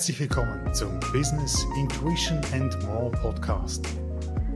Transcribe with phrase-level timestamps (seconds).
[0.00, 3.84] Herzlich willkommen zum Business Intuition and More Podcast.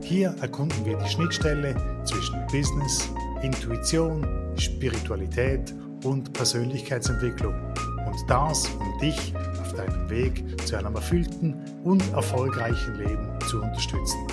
[0.01, 3.07] Hier erkunden wir die Schnittstelle zwischen Business,
[3.43, 4.25] Intuition,
[4.57, 5.71] Spiritualität
[6.03, 11.53] und Persönlichkeitsentwicklung und das, um dich auf deinem Weg zu einem erfüllten
[11.83, 14.25] und erfolgreichen Leben zu unterstützen.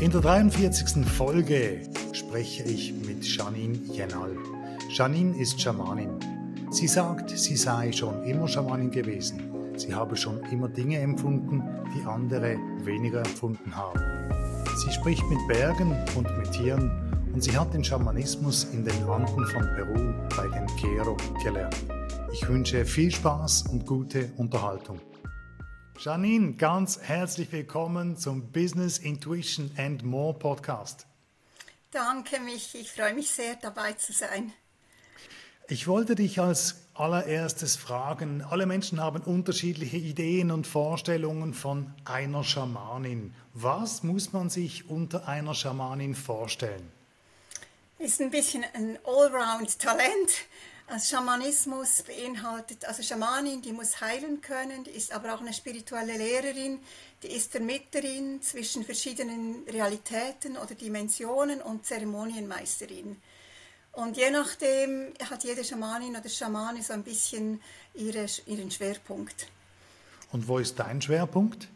[0.00, 1.06] In der 43.
[1.06, 1.82] Folge
[2.12, 4.38] spreche ich mit Janine Jenal.
[4.88, 6.18] Janine ist Schamanin.
[6.70, 9.55] Sie sagt, sie sei schon immer Schamanin gewesen.
[9.76, 11.62] Sie habe schon immer Dinge empfunden,
[11.94, 14.00] die andere weniger empfunden haben.
[14.78, 16.90] Sie spricht mit Bergen und mit Tieren
[17.34, 21.76] und sie hat den Schamanismus in den Anden von Peru bei den Quero gelernt.
[22.32, 24.98] Ich wünsche viel Spaß und gute Unterhaltung.
[25.98, 31.06] Janine, ganz herzlich willkommen zum Business Intuition and More Podcast.
[31.90, 32.74] Danke, mich.
[32.74, 34.52] Ich freue mich sehr, dabei zu sein.
[35.68, 42.44] Ich wollte dich als allererstes fragen, alle Menschen haben unterschiedliche Ideen und Vorstellungen von einer
[42.44, 43.34] Schamanin.
[43.54, 46.90] Was muss man sich unter einer Schamanin vorstellen?
[47.98, 50.30] Ist ein bisschen ein Allround-Talent.
[50.88, 56.16] Also Schamanismus beinhaltet, also Schamanin, die muss heilen können, die ist aber auch eine spirituelle
[56.16, 56.78] Lehrerin,
[57.24, 63.20] die ist Vermittlerin zwischen verschiedenen Realitäten oder Dimensionen und Zeremonienmeisterin.
[63.96, 67.62] Und je nachdem hat jede Schamanin oder Schamane so ein bisschen
[67.94, 69.46] ihre, ihren Schwerpunkt.
[70.32, 71.66] Und wo ist dein Schwerpunkt?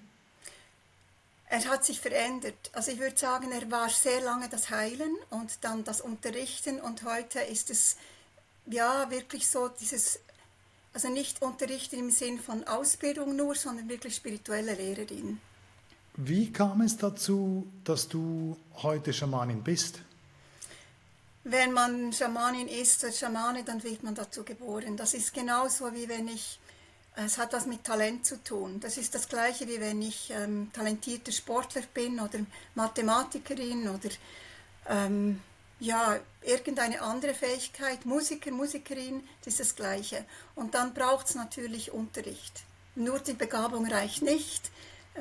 [1.48, 2.70] Er hat sich verändert.
[2.74, 7.04] Also ich würde sagen, er war sehr lange das Heilen und dann das Unterrichten und
[7.04, 7.96] heute ist es
[8.66, 10.20] ja wirklich so dieses,
[10.92, 15.40] also nicht Unterrichten im Sinn von Ausbildung nur, sondern wirklich spirituelle Lehrerin.
[16.16, 20.02] Wie kam es dazu, dass du heute Schamanin bist?
[21.44, 24.96] Wenn man Schamanin ist oder Schamane, dann wird man dazu geboren.
[24.96, 26.58] Das ist genauso wie wenn ich,
[27.16, 28.78] es hat was mit Talent zu tun.
[28.80, 32.40] Das ist das gleiche wie wenn ich ähm, talentierter Sportler bin oder
[32.74, 34.10] Mathematikerin oder
[34.88, 35.40] ähm,
[35.78, 40.24] ja, irgendeine andere Fähigkeit, Musiker, Musikerin, das ist das gleiche.
[40.54, 42.64] Und dann braucht es natürlich Unterricht.
[42.94, 44.70] Nur die Begabung reicht nicht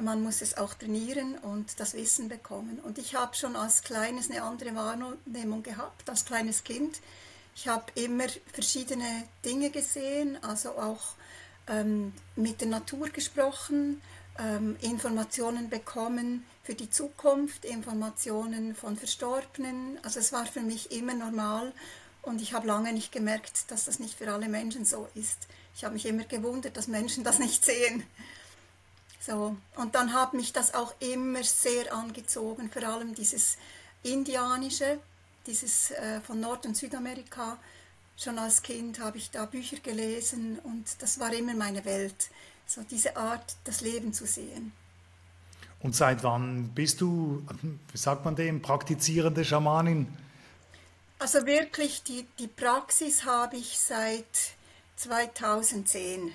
[0.01, 2.79] man muss es auch trainieren und das Wissen bekommen.
[2.79, 6.99] Und ich habe schon als Kleines eine andere Wahrnehmung gehabt, als kleines Kind.
[7.55, 11.13] Ich habe immer verschiedene Dinge gesehen, also auch
[11.67, 14.01] ähm, mit der Natur gesprochen,
[14.37, 19.99] ähm, Informationen bekommen für die Zukunft, Informationen von Verstorbenen.
[20.03, 21.73] Also es war für mich immer normal
[22.21, 25.47] und ich habe lange nicht gemerkt, dass das nicht für alle Menschen so ist.
[25.75, 28.03] Ich habe mich immer gewundert, dass Menschen das nicht sehen.
[29.19, 29.57] So.
[29.75, 33.57] Und dann hat mich das auch immer sehr angezogen, vor allem dieses
[34.03, 34.99] Indianische,
[35.45, 37.57] dieses äh, von Nord- und Südamerika.
[38.17, 42.29] Schon als Kind habe ich da Bücher gelesen und das war immer meine Welt,
[42.65, 44.71] so diese Art, das Leben zu sehen.
[45.81, 47.45] Und seit wann bist du,
[47.91, 50.07] wie sagt man dem, praktizierende Schamanin?
[51.19, 54.25] Also wirklich, die, die Praxis habe ich seit
[54.97, 56.31] 2010.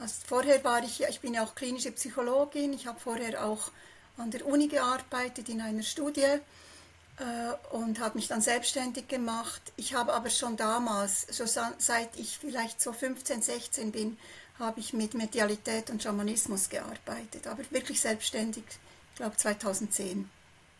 [0.00, 3.70] Also vorher war ich, ich bin ja auch klinische Psychologin, ich habe vorher auch
[4.16, 9.60] an der Uni gearbeitet in einer Studie äh, und habe mich dann selbstständig gemacht.
[9.76, 11.46] Ich habe aber schon damals, schon
[11.78, 14.16] seit ich vielleicht so 15, 16 bin,
[14.58, 18.64] habe ich mit Medialität und Schamanismus gearbeitet, aber wirklich selbstständig,
[19.10, 20.30] ich glaube 2010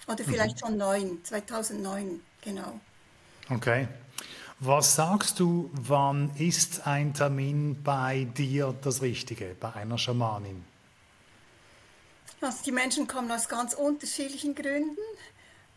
[0.08, 0.66] oder vielleicht mhm.
[0.66, 2.81] schon 9, 2009, genau.
[3.50, 3.87] Okay.
[4.62, 10.62] Was sagst du, wann ist ein Termin bei dir das Richtige, bei einer Schamanin?
[12.43, 14.99] Also die Menschen kommen aus ganz unterschiedlichen Gründen.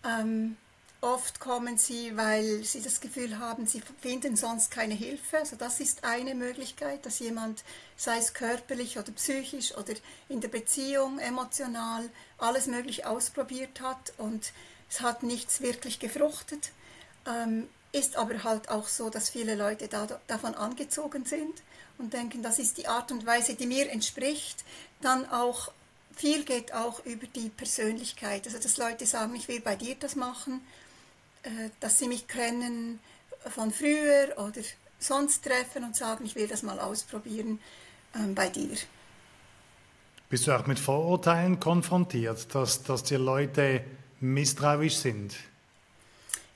[0.04, 0.58] Ähm,
[1.00, 5.38] oft kommen sie, weil sie das Gefühl haben, sie finden sonst keine Hilfe.
[5.38, 7.64] Also das ist eine Möglichkeit, dass jemand,
[7.96, 9.94] sei es körperlich oder psychisch oder
[10.28, 14.52] in der Beziehung, emotional, alles möglich ausprobiert hat und
[14.90, 16.74] es hat nichts wirklich gefruchtet.
[17.25, 21.62] Ähm, ist aber halt auch so, dass viele Leute da, davon angezogen sind
[22.00, 24.66] und denken, das ist die Art und Weise, die mir entspricht.
[25.00, 25.72] Dann auch,
[26.16, 28.45] viel geht auch über die Persönlichkeit.
[28.45, 30.62] Also, dass Leute sagen, ich will bei dir das machen,
[31.44, 33.00] äh, dass sie mich kennen
[33.50, 34.62] von früher oder
[34.98, 37.60] sonst treffen und sagen, ich will das mal ausprobieren
[38.16, 38.75] ähm, bei dir.
[40.30, 43.84] Bist du auch mit Vorurteilen konfrontiert, dass, dass die Leute
[44.19, 45.36] misstrauisch sind?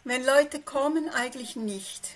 [0.07, 2.11] Wenn Leute kommen, eigentlich nicht.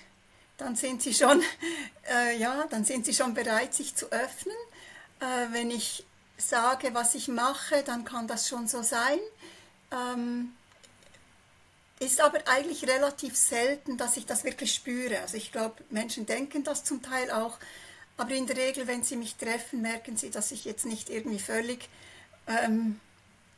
[0.56, 1.42] Dann sind sie schon,
[2.10, 4.56] äh, ja, dann sind sie schon bereit, sich zu öffnen.
[5.20, 6.06] Äh, wenn ich
[6.38, 9.18] sage, was ich mache, dann kann das schon so sein.
[9.90, 10.54] Ähm,
[12.00, 15.20] ist aber eigentlich relativ selten, dass ich das wirklich spüre.
[15.20, 17.58] Also ich glaube, Menschen denken das zum Teil auch,
[18.16, 21.38] Aber in der Regel, wenn sie mich treffen, merken sie, dass ich jetzt nicht irgendwie
[21.38, 21.90] völlig
[22.46, 23.00] ähm,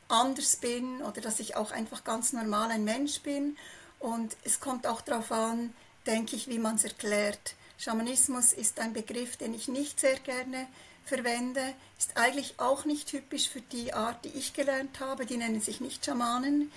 [0.09, 3.57] anders bin oder dass ich auch einfach ganz normal ein Mensch bin.
[4.05, 5.73] Und es kommt auch darauf an,
[6.07, 7.55] denke ich, wie man es erklärt.
[7.79, 10.67] Schamanismus ist ein Begriff, den ich nicht sehr gerne
[11.07, 15.25] verwende, ist eigentlich auch nicht typisch für die Art, die ich gelernt habe.
[15.25, 16.71] Die nennen sich nicht Schamanen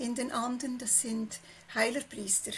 [0.00, 1.38] in den Anden, das sind
[1.72, 2.50] Heilerpriester.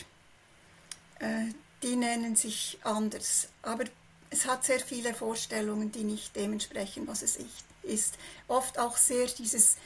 [1.19, 1.49] Äh,
[1.83, 3.49] die nennen sich anders.
[3.61, 3.85] Aber
[4.31, 7.39] es hat sehr viele Vorstellungen, die nicht dementsprechend, was es
[7.83, 8.15] ist.
[8.49, 9.77] Oft auch sehr dieses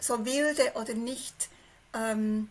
[0.00, 1.48] so wilde oder nicht
[1.94, 2.50] ähm,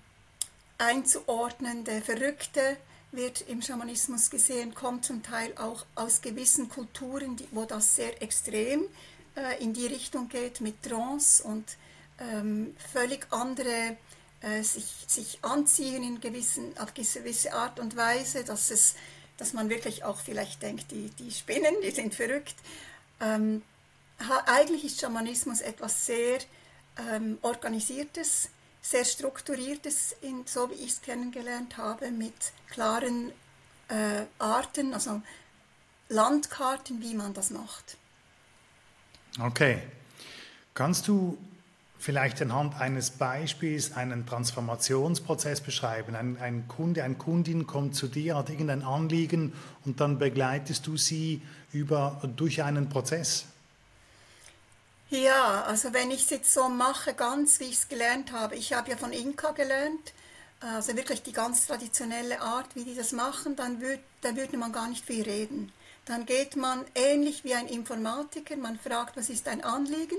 [0.77, 2.77] einzuordnende, verrückte
[3.11, 8.21] wird im Schamanismus gesehen, kommt zum Teil auch aus gewissen Kulturen, die, wo das sehr
[8.21, 8.83] extrem
[9.35, 11.77] äh, in die Richtung geht mit Trance und
[12.19, 13.97] ähm, völlig andere
[14.41, 18.95] äh, sich, sich anziehen in gewissen, auf gewisse Art und Weise, dass, es,
[19.37, 22.55] dass man wirklich auch vielleicht denkt, die, die spinnen, die sind verrückt.
[23.21, 23.61] Ähm,
[24.45, 26.39] eigentlich ist Schamanismus etwas sehr
[26.97, 28.49] ähm, Organisiertes,
[28.85, 32.33] sehr strukturiertes, in, so wie ich es kennengelernt habe, mit
[32.69, 33.31] klaren
[33.87, 35.21] äh, Arten, also
[36.09, 37.97] Landkarten, wie man das macht.
[39.39, 39.79] Okay.
[40.75, 41.37] Kannst du
[41.97, 46.15] vielleicht anhand eines Beispiels einen Transformationsprozess beschreiben?
[46.15, 49.53] Ein, ein Kunde, eine Kundin kommt zu dir, hat irgendein Anliegen
[49.83, 51.41] und dann begleitest du sie
[51.71, 53.45] über, durch einen Prozess?
[55.09, 58.73] Ja, also wenn ich es jetzt so mache, ganz wie ich es gelernt habe, ich
[58.73, 60.13] habe ja von Inka gelernt,
[60.61, 64.71] also wirklich die ganz traditionelle Art, wie die das machen, dann, würd, dann würde man
[64.71, 65.71] gar nicht viel reden.
[66.05, 70.17] Dann geht man ähnlich wie ein Informatiker, man fragt, was ist dein Anliegen?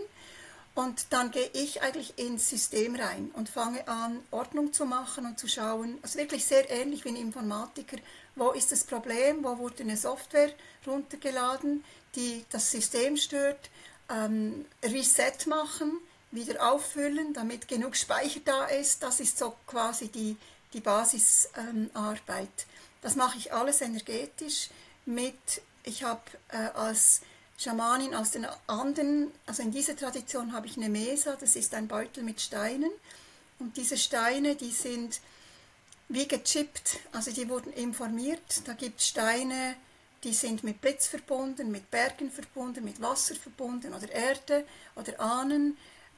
[0.77, 5.39] Und dann gehe ich eigentlich ins System rein und fange an, Ordnung zu machen und
[5.39, 7.97] zu schauen, also wirklich sehr ähnlich wie ein Informatiker,
[8.37, 10.51] wo ist das Problem, wo wurde eine Software
[10.87, 11.83] runtergeladen,
[12.15, 13.71] die das System stört,
[14.11, 15.99] ähm, Reset machen,
[16.31, 19.03] wieder auffüllen, damit genug Speicher da ist.
[19.03, 20.37] Das ist so quasi die,
[20.73, 21.87] die Basisarbeit.
[22.37, 22.49] Ähm,
[23.03, 24.71] das mache ich alles energetisch
[25.05, 27.21] mit, ich habe äh, als
[27.59, 31.89] Schamanin aus den Anden, also in dieser Tradition habe ich eine Mesa, das ist ein
[31.89, 32.91] Beutel mit Steinen.
[33.59, 35.21] Und diese Steine, die sind
[36.09, 38.63] wie gechippt, also die wurden informiert.
[38.67, 39.77] Da gibt es Steine,
[40.25, 44.65] die sind mit Blitz verbunden, mit Bergen verbunden, mit Wasser verbunden oder Erde
[44.95, 45.77] oder Ahnen.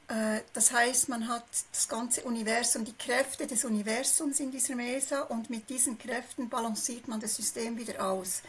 [0.09, 5.23] Äh, das heißt, man hat das ganze Universum, die Kräfte des Universums in dieser Mesa
[5.23, 8.43] und mit diesen Kräften balanciert man das System wieder aus.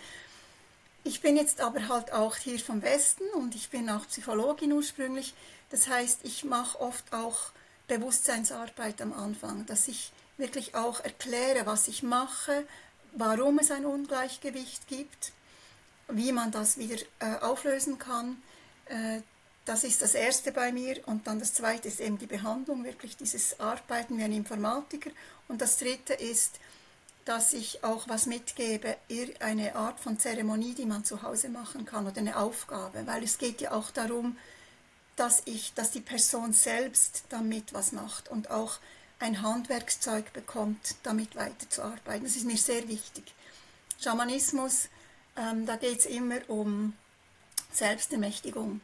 [1.03, 5.33] Ich bin jetzt aber halt auch hier vom Westen und ich bin auch Psychologin ursprünglich.
[5.69, 7.51] Das heißt, ich mache oft auch
[7.87, 12.65] Bewusstseinsarbeit am Anfang, dass ich wirklich auch erkläre, was ich mache,
[13.13, 15.31] warum es ein Ungleichgewicht gibt
[16.09, 18.41] wie man das wieder äh, auflösen kann.
[18.85, 19.21] Äh,
[19.65, 21.07] das ist das Erste bei mir.
[21.07, 25.11] Und dann das Zweite ist eben die Behandlung, wirklich dieses Arbeiten wie ein Informatiker.
[25.47, 26.59] Und das Dritte ist,
[27.25, 28.97] dass ich auch was mitgebe,
[29.39, 33.37] eine Art von Zeremonie, die man zu Hause machen kann oder eine Aufgabe, weil es
[33.37, 34.37] geht ja auch darum,
[35.15, 38.79] dass ich, dass die Person selbst damit was macht und auch
[39.19, 42.23] ein Handwerkszeug bekommt, damit weiterzuarbeiten.
[42.23, 43.25] Das ist mir sehr wichtig.
[43.99, 44.87] Schamanismus
[45.37, 46.93] ähm, da geht es immer um
[47.71, 48.81] Selbstermächtigung.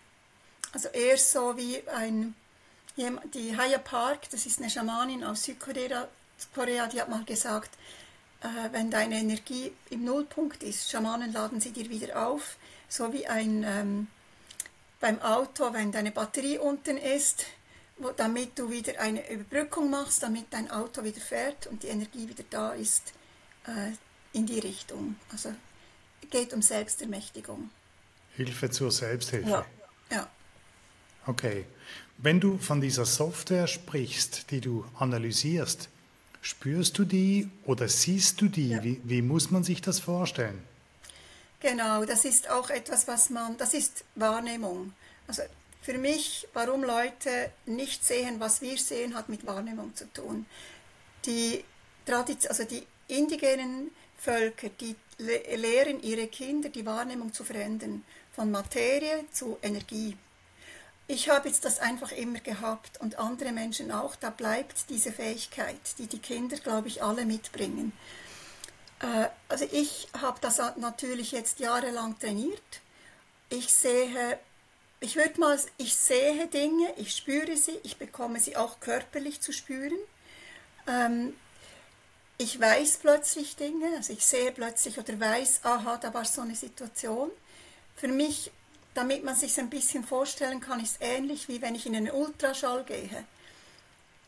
[0.74, 2.36] Also eher so wie ein,
[2.98, 6.08] die Haya Park, das ist eine Schamanin aus Südkorea,
[6.54, 7.72] Korea, die hat mal gesagt,
[8.42, 12.58] äh, wenn deine Energie im Nullpunkt ist, Schamanen laden sie dir wieder auf,
[12.90, 14.08] so wie ein, ähm,
[15.00, 17.46] beim Auto, wenn deine Batterie unten ist,
[17.98, 22.28] wo, damit du wieder eine Überbrückung machst, damit dein Auto wieder fährt und die Energie
[22.28, 23.14] wieder da ist,
[23.68, 23.92] äh,
[24.34, 25.16] in die Richtung.
[25.32, 25.54] Also
[26.30, 27.70] geht um Selbstermächtigung.
[28.36, 29.50] Hilfe zur Selbsthilfe.
[29.50, 29.66] Ja.
[30.12, 30.28] ja.
[31.26, 31.66] Okay.
[32.18, 35.90] Wenn du von dieser Software sprichst, die du analysierst,
[36.42, 38.70] spürst du die oder siehst du die?
[38.70, 38.84] Ja.
[38.84, 40.62] Wie, wie muss man sich das vorstellen?
[41.60, 44.94] Genau, das ist auch etwas, was man, das ist Wahrnehmung.
[45.28, 45.42] Also
[45.82, 50.46] für mich, warum Leute nicht sehen, was wir sehen, hat mit Wahrnehmung zu tun.
[51.26, 51.64] Die,
[52.08, 53.92] also die indigenen
[54.26, 60.18] Völker, die lehren ihre Kinder die Wahrnehmung zu verändern, von Materie zu Energie.
[61.08, 64.16] Ich habe jetzt das einfach immer gehabt und andere Menschen auch.
[64.16, 67.94] Da bleibt diese Fähigkeit, die die Kinder, glaube ich, alle mitbringen.
[69.00, 72.82] Äh, also ich habe das natürlich jetzt jahrelang trainiert.
[73.50, 74.40] Ich sehe,
[75.00, 79.52] ich würde mal, ich sehe Dinge, ich spüre sie, ich bekomme sie auch körperlich zu
[79.52, 80.00] spüren.
[82.38, 86.56] Ich weiß plötzlich Dinge, also ich sehe plötzlich oder weiß, aha, da war so eine
[86.56, 87.32] Situation.
[87.96, 88.52] für mich,
[88.94, 92.84] damit man sich ein bisschen vorstellen kann, ist ähnlich wie wenn ich in einen Ultraschall
[92.84, 93.24] gehe.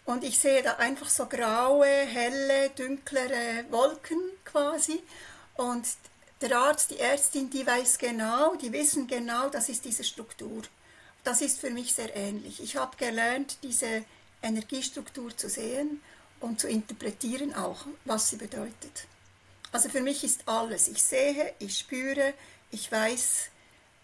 [0.06, 5.04] Und ich sehe da einfach so graue, helle, dunklere Wolken quasi.
[5.56, 5.86] Und
[6.40, 10.64] der Arzt, die Ärztin, die weiß genau, die wissen genau, das ist diese Struktur.
[11.26, 12.62] Das ist für mich sehr ähnlich.
[12.64, 14.06] Ich habe gelernt, diese
[14.42, 16.02] Energiestruktur zu sehen
[16.40, 19.08] und zu interpretieren auch, was sie bedeutet.
[19.72, 20.88] Also für mich ist alles.
[20.88, 22.34] Ich sehe, ich spüre,
[22.72, 23.50] ich weiß,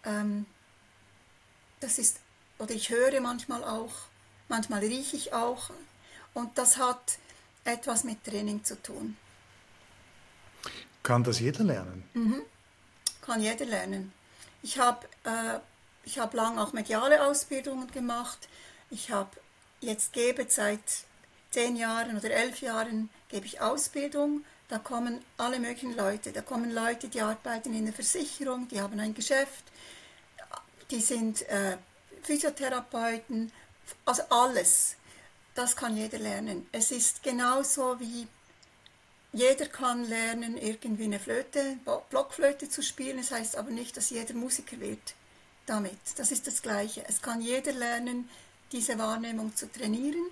[0.04, 0.46] ähm,
[1.80, 2.20] das ist,
[2.58, 3.92] oder ich höre manchmal auch,
[4.48, 5.70] manchmal rieche ich auch.
[6.34, 7.18] Und das hat
[7.64, 9.16] etwas mit Training zu tun.
[11.02, 12.08] Kann das jeder lernen?
[12.14, 12.42] Mhm.
[13.20, 14.12] Kann jeder lernen.
[14.62, 15.60] Ich habe äh,
[16.18, 18.48] hab lange auch mediale Ausbildungen gemacht.
[18.90, 19.30] Ich habe
[19.80, 21.04] jetzt gebe seit
[21.54, 24.44] zehn Jahren oder elf Jahren gebe ich Ausbildung.
[24.68, 26.32] Da kommen alle möglichen Leute.
[26.32, 29.64] Da kommen Leute, die arbeiten in der Versicherung, die haben ein Geschäft,
[30.90, 31.76] die sind äh,
[32.22, 33.52] Physiotherapeuten,
[34.04, 34.96] also alles.
[35.54, 36.66] Das kann jeder lernen.
[36.72, 38.26] Es ist genauso wie
[39.32, 41.78] jeder kann lernen, irgendwie eine Flöte,
[42.10, 43.18] Blockflöte zu spielen.
[43.18, 45.14] Das heißt aber nicht, dass jeder Musiker wird
[45.66, 45.98] damit.
[46.16, 47.04] Das ist das Gleiche.
[47.08, 48.28] Es kann jeder lernen,
[48.72, 50.26] diese Wahrnehmung zu trainieren.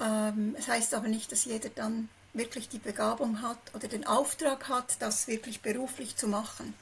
[0.00, 4.68] Ähm, es heißt aber nicht, dass jeder dann wirklich die Begabung hat oder den Auftrag
[4.68, 6.74] hat, das wirklich beruflich zu machen.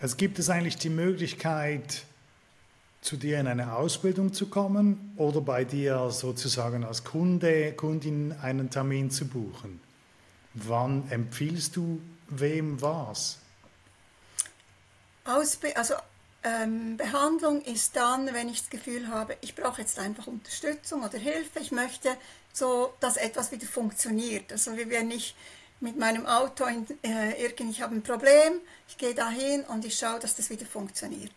[0.00, 2.04] Es gibt es eigentlich die Möglichkeit,
[3.02, 8.70] zu dir in eine Ausbildung zu kommen oder bei dir sozusagen als Kunde, Kundin einen
[8.70, 9.80] Termin zu buchen.
[10.54, 13.38] Wann empfiehlst du wem was?
[15.24, 15.94] Ausbe also
[16.42, 21.18] ähm, Behandlung ist dann, wenn ich das Gefühl habe, ich brauche jetzt einfach Unterstützung oder
[21.18, 22.16] Hilfe, ich möchte
[22.52, 24.50] so, dass etwas wieder funktioniert.
[24.50, 25.34] Also wie wenn ich
[25.80, 30.18] mit meinem Auto in, äh, irgendwie, habe ein Problem, ich gehe dahin und ich schaue,
[30.18, 31.32] dass das wieder funktioniert.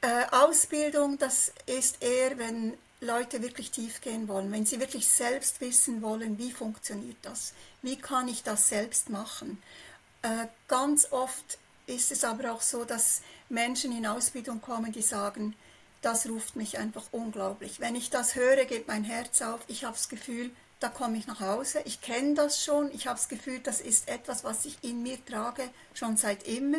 [0.00, 5.60] Äh, Ausbildung, das ist eher, wenn Leute wirklich tief gehen wollen, wenn sie wirklich selbst
[5.60, 9.62] wissen wollen, wie funktioniert das, wie kann ich das selbst machen.
[10.22, 15.54] Äh, ganz oft ist es aber auch so, dass Menschen in Ausbildung kommen, die sagen,
[16.02, 17.80] das ruft mich einfach unglaublich.
[17.80, 19.60] Wenn ich das höre, geht mein Herz auf.
[19.66, 21.80] Ich habe das Gefühl, da komme ich nach Hause.
[21.84, 22.90] Ich kenne das schon.
[22.92, 26.78] Ich habe das Gefühl, das ist etwas, was ich in mir trage, schon seit immer.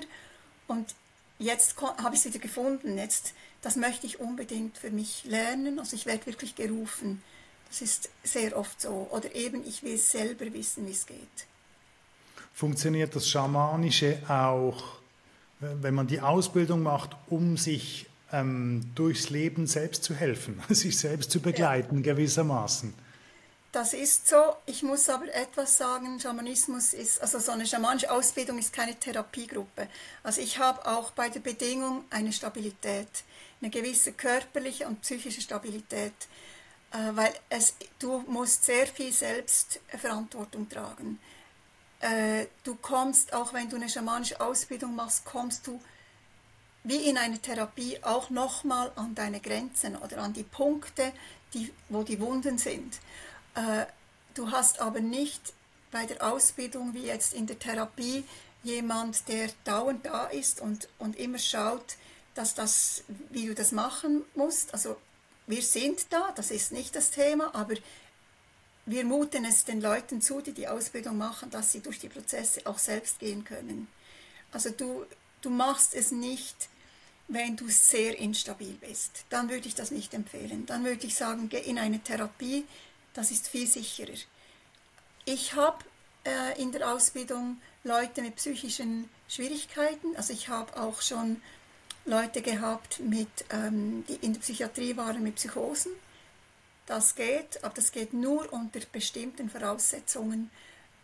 [0.68, 0.94] Und
[1.40, 2.98] jetzt habe ich es wieder gefunden.
[2.98, 5.80] Jetzt, das möchte ich unbedingt für mich lernen.
[5.80, 7.24] Also ich werde wirklich gerufen.
[7.70, 9.08] Das ist sehr oft so.
[9.12, 11.48] Oder eben, ich will selber wissen, wie es geht.
[12.58, 14.84] Funktioniert das Schamanische auch,
[15.60, 21.30] wenn man die Ausbildung macht, um sich ähm, durchs Leben selbst zu helfen, sich selbst
[21.30, 22.14] zu begleiten ja.
[22.14, 22.96] gewissermaßen?
[23.72, 24.56] Das ist so.
[24.66, 29.88] Ich muss aber etwas sagen, Schamanismus ist, also so eine schamanische Ausbildung ist keine Therapiegruppe.
[30.24, 33.24] Also ich habe auch bei der Bedingung eine Stabilität,
[33.62, 36.28] eine gewisse körperliche und psychische Stabilität,
[36.92, 41.20] äh, weil es, du musst sehr viel Selbstverantwortung tragen.
[42.00, 45.82] Äh, du kommst, auch wenn du eine schamanische Ausbildung machst, kommst du
[46.84, 51.12] wie in einer Therapie auch nochmal an deine Grenzen oder an die Punkte,
[51.54, 53.00] die, wo die Wunden sind.
[53.56, 53.86] Äh,
[54.36, 55.54] du hast aber nicht
[55.92, 58.24] bei der Ausbildung wie jetzt in der Therapie
[58.64, 61.96] jemand, der dauernd da ist und, und immer schaut,
[62.36, 64.74] dass das, wie du das machen musst.
[64.74, 64.98] Also
[65.48, 67.76] wir sind da, das ist nicht das Thema, aber
[68.88, 72.62] wir muten es den Leuten zu, die die Ausbildung machen, dass sie durch die Prozesse
[72.66, 73.88] auch selbst gehen können.
[74.54, 75.06] Also du,
[75.42, 76.70] du machst es nicht,
[77.28, 79.26] wenn du sehr instabil bist.
[79.30, 80.66] Dann würde ich das nicht empfehlen.
[80.66, 82.64] Dann würde ich sagen, geh in eine Therapie,
[83.14, 84.18] das ist viel sicherer.
[85.26, 85.84] Ich habe
[86.26, 91.42] äh, in der Ausbildung Leute mit psychischen Schwierigkeiten, also ich habe auch schon
[92.06, 95.92] Leute gehabt, mit, ähm, die in der Psychiatrie waren mit Psychosen.
[96.88, 100.50] Das geht, aber das geht nur unter bestimmten Voraussetzungen.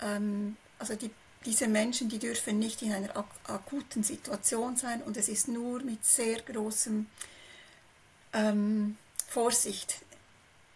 [0.02, 1.12] Ähm, also die,
[1.46, 5.84] diese Menschen, die dürfen nicht in einer ak akuten Situation sein und es ist nur
[5.84, 7.06] mit sehr großem
[8.32, 8.98] ähm,
[9.28, 10.02] Vorsicht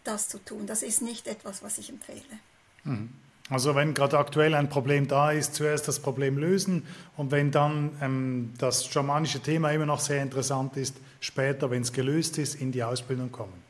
[0.04, 0.66] das zu tun.
[0.66, 2.38] Das ist nicht etwas, was ich empfehle.
[2.84, 3.10] Mhm.
[3.50, 6.86] Also wenn gerade aktuell ein Problem da ist, zuerst das Problem lösen
[7.16, 11.94] und wenn dann ähm, das schamanische Thema immer noch sehr interessant ist, später, wenn es
[11.94, 13.67] gelöst ist, in die Ausbildung kommen.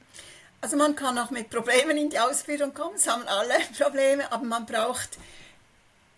[0.61, 4.45] Also man kann auch mit Problemen in die Ausbildung kommen, es haben alle Probleme, aber
[4.45, 5.19] man braucht,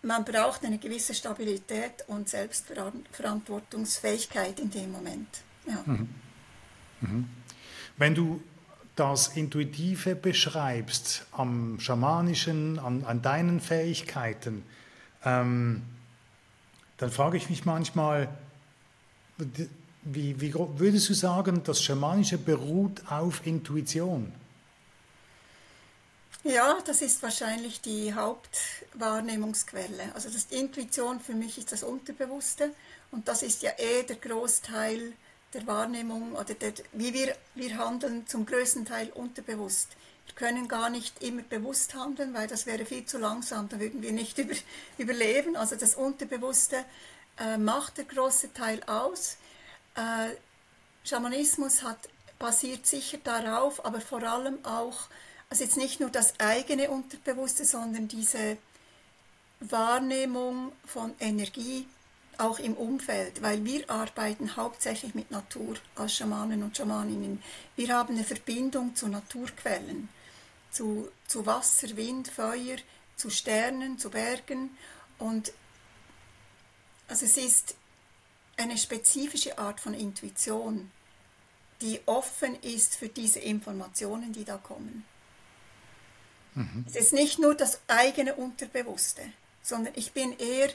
[0.02, 5.28] man braucht eine gewisse Stabilität und Selbstverantwortungsfähigkeit in dem Moment.
[5.66, 5.82] Ja.
[5.84, 6.08] Mhm.
[7.02, 7.28] Mhm.
[7.98, 8.40] Wenn du
[8.96, 14.64] das Intuitive beschreibst, am Schamanischen, an, an deinen Fähigkeiten,
[15.24, 15.82] ähm,
[16.96, 18.28] dann frage ich mich manchmal,
[20.02, 24.32] wie, wie würdest du sagen, das Schamanische beruht auf Intuition?
[26.42, 30.14] Ja, das ist wahrscheinlich die Hauptwahrnehmungsquelle.
[30.14, 32.70] Also das Intuition für mich ist das Unterbewusste
[33.10, 35.12] und das ist ja eh der Großteil
[35.52, 39.88] der Wahrnehmung oder der, wie wir, wir handeln zum größten Teil unterbewusst.
[40.26, 44.00] Wir können gar nicht immer bewusst handeln, weil das wäre viel zu langsam, da würden
[44.00, 44.54] wir nicht über,
[44.96, 45.56] überleben.
[45.56, 46.86] Also das Unterbewusste
[47.38, 49.36] äh, macht der große Teil aus.
[49.94, 50.36] Äh,
[51.04, 51.98] Schamanismus hat,
[52.38, 55.08] basiert sicher darauf, aber vor allem auch
[55.50, 58.56] also jetzt nicht nur das eigene Unterbewusste, sondern diese
[59.58, 61.88] Wahrnehmung von Energie
[62.38, 67.42] auch im Umfeld, weil wir arbeiten hauptsächlich mit Natur als Schamanen und Schamaninnen.
[67.76, 70.08] Wir haben eine Verbindung zu Naturquellen,
[70.70, 72.76] zu, zu Wasser, Wind, Feuer,
[73.16, 74.76] zu Sternen, zu Bergen
[75.18, 75.52] und
[77.08, 77.74] also es ist
[78.60, 80.90] eine spezifische Art von Intuition,
[81.80, 85.04] die offen ist für diese Informationen, die da kommen.
[86.54, 86.84] Mhm.
[86.86, 89.22] Es ist nicht nur das eigene Unterbewusste,
[89.62, 90.68] sondern ich bin eher,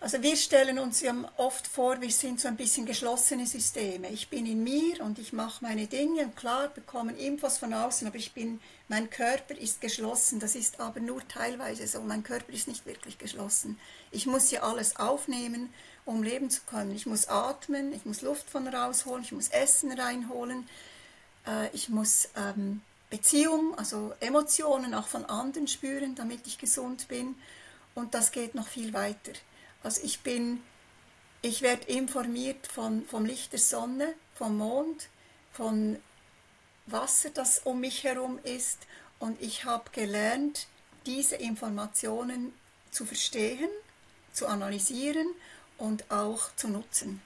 [0.00, 4.10] also wir stellen uns ja oft vor, wir sind so ein bisschen geschlossene Systeme.
[4.10, 8.06] Ich bin in mir und ich mache meine Dinge und klar bekommen Infos von außen,
[8.06, 10.40] aber ich bin, mein Körper ist geschlossen.
[10.40, 12.02] Das ist aber nur teilweise so.
[12.02, 13.78] Mein Körper ist nicht wirklich geschlossen.
[14.10, 15.72] Ich muss ja alles aufnehmen,
[16.04, 16.94] um leben zu können.
[16.94, 20.68] Ich muss atmen, ich muss Luft von rausholen, ich muss Essen reinholen,
[21.46, 27.36] äh, ich muss ähm, Beziehung, also Emotionen auch von anderen spüren, damit ich gesund bin.
[27.94, 29.32] Und das geht noch viel weiter.
[29.82, 30.62] Also ich bin,
[31.42, 35.08] ich werde informiert von, vom Licht der Sonne, vom Mond,
[35.52, 35.98] von
[36.86, 38.78] Wasser, das um mich herum ist.
[39.20, 40.66] Und ich habe gelernt,
[41.06, 42.52] diese Informationen
[42.90, 43.68] zu verstehen,
[44.32, 45.26] zu analysieren
[45.78, 47.20] und auch zu nutzen.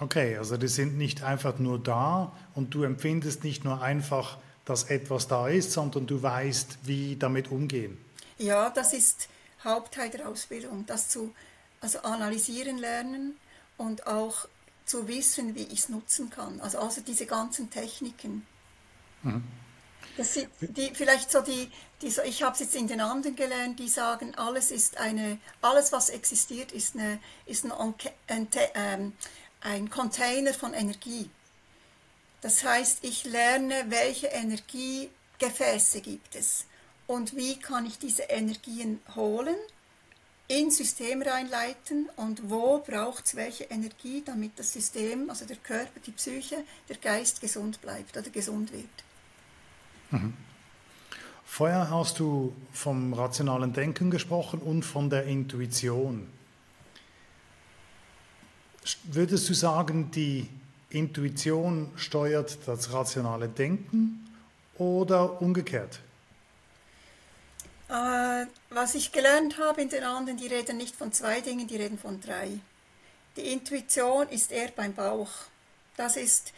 [0.00, 4.84] Okay, also die sind nicht einfach nur da und du empfindest nicht nur einfach, dass
[4.84, 7.98] etwas da ist, sondern du weißt, wie damit umgehen.
[8.38, 9.28] Ja, das ist
[9.62, 11.32] Hauptteil der Ausbildung, das zu
[11.80, 13.36] also analysieren lernen
[13.76, 14.46] und auch
[14.84, 16.60] zu wissen, wie ich es nutzen kann.
[16.60, 18.46] Also, also diese ganzen Techniken.
[19.22, 19.42] Mhm.
[20.16, 21.70] Das sind die, vielleicht so die,
[22.02, 25.92] die ich habe es jetzt in den anderen gelernt, die sagen, alles ist eine, alles
[25.92, 27.72] was existiert, ist eine, ist ein,
[28.26, 29.12] ein, ein,
[29.60, 31.30] ein Container von Energie.
[32.40, 36.66] Das heißt, ich lerne, welche Energiegefäße gibt es
[37.06, 39.56] und wie kann ich diese Energien holen,
[40.48, 46.00] ins System reinleiten und wo braucht es welche Energie, damit das System, also der Körper,
[46.04, 48.84] die Psyche, der Geist gesund bleibt oder gesund wird.
[50.10, 50.34] Mhm.
[51.54, 56.26] Vorher hast du vom rationalen Denken gesprochen und von der Intuition.
[59.04, 60.48] Würdest du sagen, die
[60.88, 64.26] Intuition steuert das rationale Denken
[64.78, 66.00] oder umgekehrt?
[67.90, 71.76] Äh, was ich gelernt habe in den anderen, die reden nicht von zwei Dingen, die
[71.76, 72.48] reden von drei.
[73.36, 75.28] Die Intuition ist eher beim Bauch.
[75.98, 76.54] Das ist,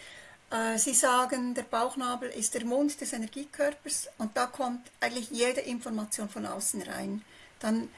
[0.77, 6.29] sie sagen, der Bauchnabel ist der Mund des Energiekörpers und da kommt eigentlich jede Information
[6.29, 7.25] von außen rein.
[7.59, 7.88] Dann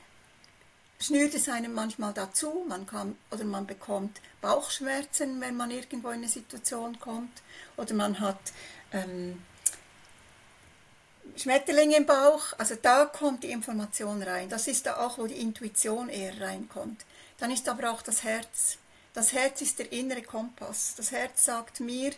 [0.98, 6.14] schnürt es einem manchmal dazu, man kann oder man bekommt Bauchschmerzen, wenn man irgendwo in
[6.14, 7.42] eine Situation kommt,
[7.76, 8.38] oder man hat
[8.92, 9.42] ähm,
[11.36, 14.48] Schmetterlinge im Bauch, also da kommt die Information rein.
[14.48, 17.04] Das ist da auch, wo die Intuition eher reinkommt.
[17.38, 18.78] Dann ist aber auch das Herz.
[19.12, 20.94] Das Herz ist der innere Kompass.
[20.96, 22.12] Das Herz sagt mir,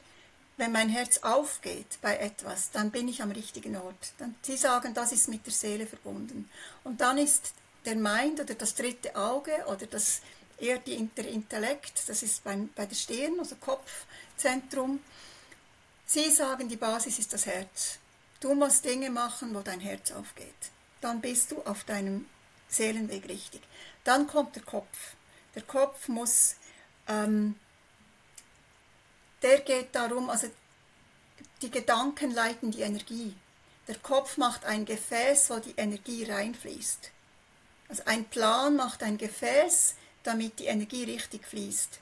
[0.59, 4.13] wenn mein Herz aufgeht bei etwas, dann bin ich am richtigen Ort.
[4.19, 6.51] Dann, sie sagen, das ist mit der Seele verbunden.
[6.85, 10.21] Und dann ist der Mind oder das dritte Auge oder das
[10.59, 15.01] eher die, der Intellekt, das ist beim, bei der Stirn, also Kopfzentrum.
[16.05, 17.99] Sie sagen, die Basis ist das Herz.
[18.41, 20.55] Du musst Dinge machen, wo dein Herz aufgeht.
[21.01, 22.27] Dann bist du auf deinem
[22.69, 23.63] Seelenweg richtig.
[24.05, 25.15] Dann kommt der Kopf.
[25.55, 26.57] Der Kopf muss,
[27.07, 27.55] ähm,
[29.43, 30.49] der geht darum, also
[31.63, 33.35] die Gedanken leiten die Energie.
[33.87, 37.11] Der Kopf macht ein Gefäß, wo die Energie reinfließt.
[37.89, 42.01] Also ein Plan macht ein Gefäß, damit die Energie richtig fließt.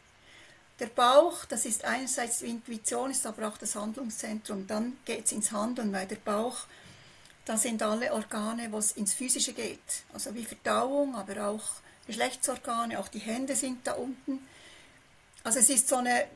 [0.81, 4.67] Der Bauch, das ist einerseits die Intuition, ist aber auch das Handlungszentrum.
[4.67, 6.67] Dann geht es ins Handeln, weil der Bauch,
[7.47, 9.79] da sind alle Organe, wo es ins Physische geht.
[10.13, 11.63] Also wie Verdauung, aber auch
[12.07, 14.47] Geschlechtsorgane, auch die Hände sind da unten.
[15.45, 16.27] Also es ist so eine,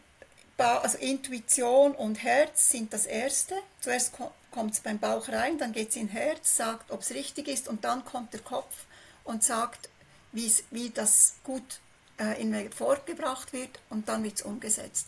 [0.61, 3.55] also Intuition und Herz sind das Erste.
[3.81, 4.12] Zuerst
[4.51, 7.68] kommt es beim Bauch rein, dann geht es in Herz, sagt, ob es richtig ist
[7.68, 8.85] und dann kommt der Kopf
[9.25, 9.88] und sagt,
[10.33, 11.81] wie das gut
[12.18, 15.07] äh, in mir vorgebracht wird und dann wird es umgesetzt.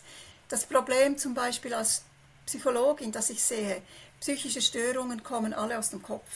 [0.49, 2.03] Das Problem zum Beispiel als
[2.45, 3.81] Psychologin, das ich sehe,
[4.19, 6.27] psychische Störungen kommen alle aus dem Kopf.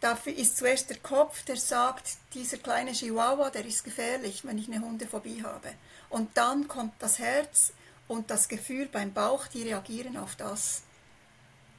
[0.00, 4.68] Dafür ist zuerst der Kopf, der sagt, dieser kleine Chihuahua, der ist gefährlich, wenn ich
[4.68, 5.72] eine Hundephobie habe.
[6.10, 7.72] Und dann kommt das Herz
[8.06, 10.82] und das Gefühl beim Bauch, die reagieren auf das.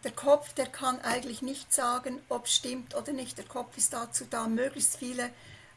[0.04, 3.38] Der Kopf, der kann eigentlich nicht sagen, ob es stimmt oder nicht.
[3.38, 5.30] Der Kopf ist dazu da, möglichst viele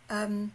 [0.09, 0.53] ähm,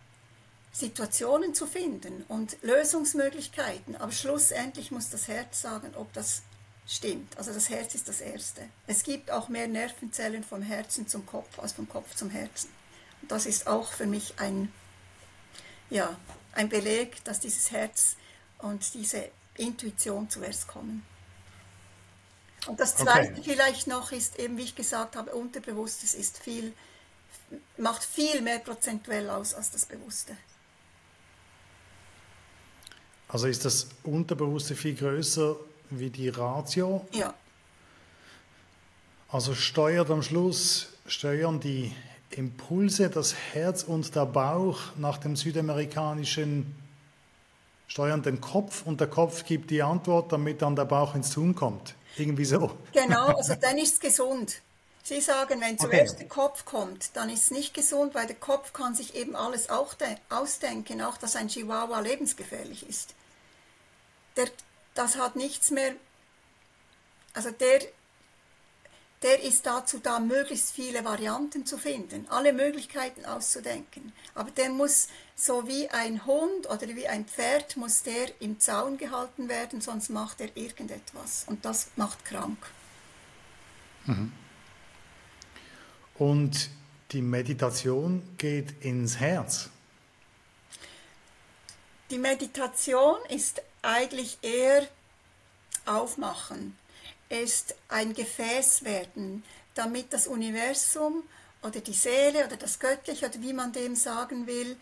[0.71, 3.95] Situationen zu finden und Lösungsmöglichkeiten.
[3.95, 6.41] Aber schlussendlich muss das Herz sagen, ob das
[6.87, 7.37] stimmt.
[7.37, 8.61] Also das Herz ist das Erste.
[8.87, 12.69] Es gibt auch mehr Nervenzellen vom Herzen zum Kopf als vom Kopf zum Herzen.
[13.21, 14.71] Und das ist auch für mich ein,
[15.89, 16.15] ja,
[16.53, 18.15] ein Beleg, dass dieses Herz
[18.59, 21.05] und diese Intuition zuerst kommen.
[22.67, 23.41] Und das Zweite okay.
[23.43, 26.73] vielleicht noch ist eben, wie ich gesagt habe, Unterbewusstes ist viel,
[27.77, 30.35] macht viel mehr prozentuell aus als das Bewusste.
[33.27, 35.57] Also ist das Unterbewusste viel größer
[35.89, 37.05] wie die Ratio?
[37.11, 37.33] Ja.
[39.29, 41.93] Also steuert am Schluss, steuern die
[42.31, 46.75] Impulse, das Herz und der Bauch nach dem südamerikanischen,
[47.87, 51.55] steuern den Kopf und der Kopf gibt die Antwort, damit dann der Bauch ins Tun
[51.55, 51.95] kommt.
[52.17, 52.71] Irgendwie so.
[52.93, 54.61] Genau, also dann ist es gesund.
[55.03, 56.23] Sie sagen, wenn zuerst okay.
[56.23, 59.69] der Kopf kommt, dann ist es nicht gesund, weil der Kopf kann sich eben alles
[59.69, 59.93] auch
[60.29, 63.13] ausdenken, auch dass ein Chihuahua lebensgefährlich ist.
[64.35, 64.47] Der,
[64.95, 65.93] das hat nichts mehr,
[67.33, 67.81] also der,
[69.21, 74.13] der ist dazu da, möglichst viele Varianten zu finden, alle Möglichkeiten auszudenken.
[74.33, 78.97] Aber der muss, so wie ein Hund oder wie ein Pferd, muss der im Zaun
[78.97, 81.43] gehalten werden, sonst macht er irgendetwas.
[81.47, 82.57] Und das macht krank.
[84.05, 84.31] Mhm.
[86.15, 86.69] Und
[87.11, 89.69] die Meditation geht ins Herz.
[92.09, 94.87] Die Meditation ist eigentlich eher
[95.85, 96.77] aufmachen,
[97.29, 99.43] ist ein Gefäß werden,
[99.73, 101.23] damit das Universum
[101.61, 104.77] oder die Seele oder das Göttliche oder wie man dem sagen will,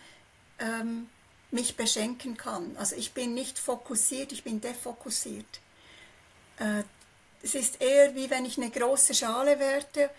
[0.59, 1.09] ähm,
[1.51, 2.75] mich beschenken kann.
[2.77, 5.59] Also ich bin nicht fokussiert, ich bin defokussiert.
[6.59, 6.83] Äh,
[7.41, 10.09] es ist eher wie wenn ich eine große Schale werde,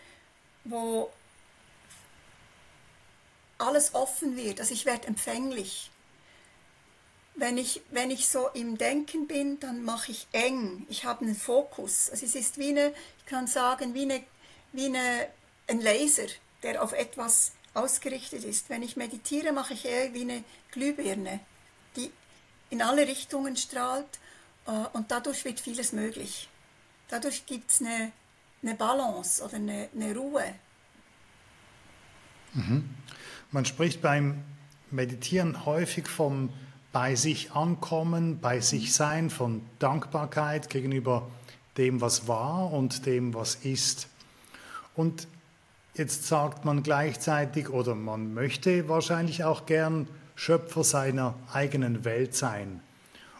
[0.64, 1.10] wo
[3.58, 4.60] alles offen wird.
[4.60, 5.90] Also ich werde empfänglich
[7.36, 10.86] wenn ich, wenn ich so im Denken bin, dann mache ich eng.
[10.88, 12.10] Ich habe einen Fokus.
[12.10, 14.22] Also es ist wie eine, ich kann sagen, wie, eine,
[14.72, 15.26] wie eine,
[15.68, 16.28] ein Laser,
[16.62, 18.70] der auf etwas ausgerichtet ist.
[18.70, 21.40] Wenn ich meditiere, mache ich eher wie eine Glühbirne,
[21.96, 22.10] die
[22.70, 24.18] in alle Richtungen strahlt
[24.66, 26.48] äh, und dadurch wird vieles möglich.
[27.08, 28.12] Dadurch gibt es eine,
[28.62, 30.54] eine Balance oder eine, eine Ruhe.
[32.54, 32.94] Mhm.
[33.50, 34.42] Man spricht beim
[34.90, 36.50] Meditieren häufig vom
[36.94, 41.28] bei sich ankommen, bei sich sein, von Dankbarkeit gegenüber
[41.76, 44.06] dem, was war und dem, was ist.
[44.94, 45.26] Und
[45.94, 52.80] jetzt sagt man gleichzeitig oder man möchte wahrscheinlich auch gern Schöpfer seiner eigenen Welt sein.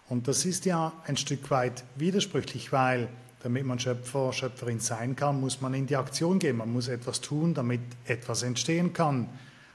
[0.09, 3.09] Und das ist ja ein Stück weit widersprüchlich, weil
[3.45, 6.57] damit man Schöpfer, Schöpferin sein kann, muss man in die Aktion gehen.
[6.57, 9.29] Man muss etwas tun, damit etwas entstehen kann,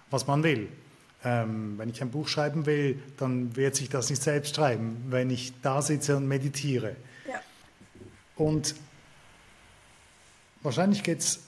[0.10, 0.68] was man will.
[1.24, 5.30] Ähm, wenn ich ein Buch schreiben will, dann wird sich das nicht selbst schreiben, wenn
[5.30, 6.96] ich da sitze und meditiere.
[7.28, 7.42] Ja.
[8.38, 8.74] Und
[10.62, 11.42] wahrscheinlich geht's,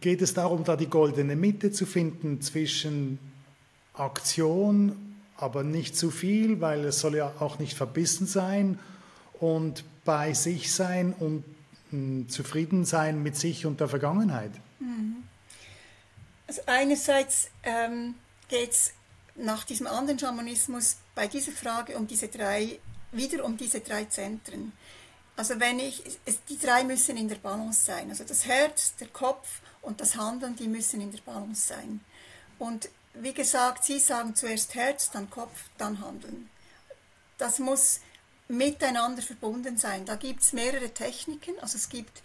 [0.00, 3.18] geht es darum, da die goldene Mitte zu finden zwischen
[3.94, 8.78] Aktion, aber nicht zu viel, weil es soll ja auch nicht verbissen sein
[9.40, 11.44] und bei sich sein und
[11.90, 14.52] mh, hm, zufrieden sein mit sich und der Vergangenheit.
[14.78, 15.24] Mhm.
[16.50, 18.16] Also einerseits ähm,
[18.48, 18.92] geht es
[19.36, 22.80] nach diesem anderen Schamanismus bei dieser Frage um diese drei,
[23.12, 24.72] wieder um diese drei Zentren.
[25.36, 28.10] Also wenn ich, es, die drei müssen in der Balance sein.
[28.10, 32.00] Also das Herz, der Kopf und das Handeln, die müssen in der Balance sein.
[32.58, 36.50] Und wie gesagt, Sie sagen zuerst Herz, dann Kopf, dann Handeln.
[37.38, 38.00] Das muss
[38.48, 40.04] miteinander verbunden sein.
[40.04, 41.60] Da gibt es mehrere Techniken.
[41.60, 42.22] Also es gibt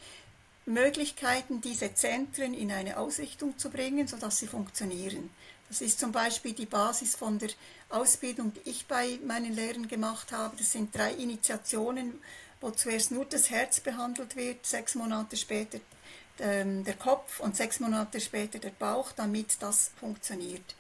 [0.66, 5.30] Möglichkeiten, diese Zentren in eine Ausrichtung zu bringen, sodass sie funktionieren.
[5.70, 7.50] Das ist zum Beispiel die Basis von der
[7.90, 10.56] Ausbildung, die ich bei meinen Lehrern gemacht habe.
[10.58, 12.22] Das sind drei Initiationen,
[12.62, 15.80] wo zuerst nur das Herz behandelt wird, sechs Monate später
[16.40, 20.76] ähm, der Kopf und sechs Monate später der Bauch, damit das funktioniert.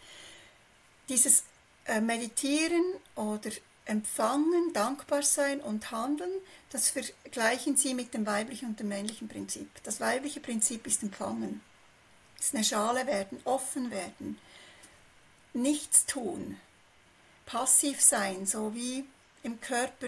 [1.09, 1.43] Dieses
[1.85, 2.83] äh, Meditieren
[3.15, 3.51] oder
[3.85, 6.31] Empfangen, dankbar sein und handeln,
[6.71, 9.69] das vergleichen sie mit dem weiblichen und dem männlichen Prinzip.
[9.83, 11.61] Das weibliche Prinzip ist Empfangen.
[12.39, 14.39] Es ist eine Schale werden, offen werden.
[15.53, 16.59] nichts tun,
[17.45, 19.05] passiv sein, so wie
[19.43, 20.07] im Körper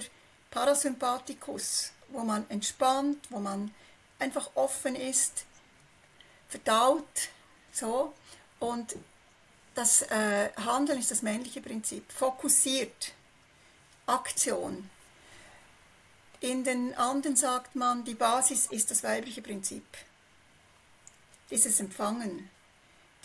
[0.52, 3.74] Parasympathikus, wo man entspannt, wo man
[4.20, 5.46] einfach offen ist,
[6.48, 7.30] verdaut,
[7.72, 8.14] so.
[8.60, 8.96] Und
[9.76, 12.12] das äh, Handeln ist das männliche Prinzip.
[12.12, 13.14] Fokussiert,
[14.08, 14.90] Aktion.
[16.40, 19.84] In den Anden sagt man, die Basis ist das weibliche Prinzip.
[21.52, 22.50] Dieses Empfangen,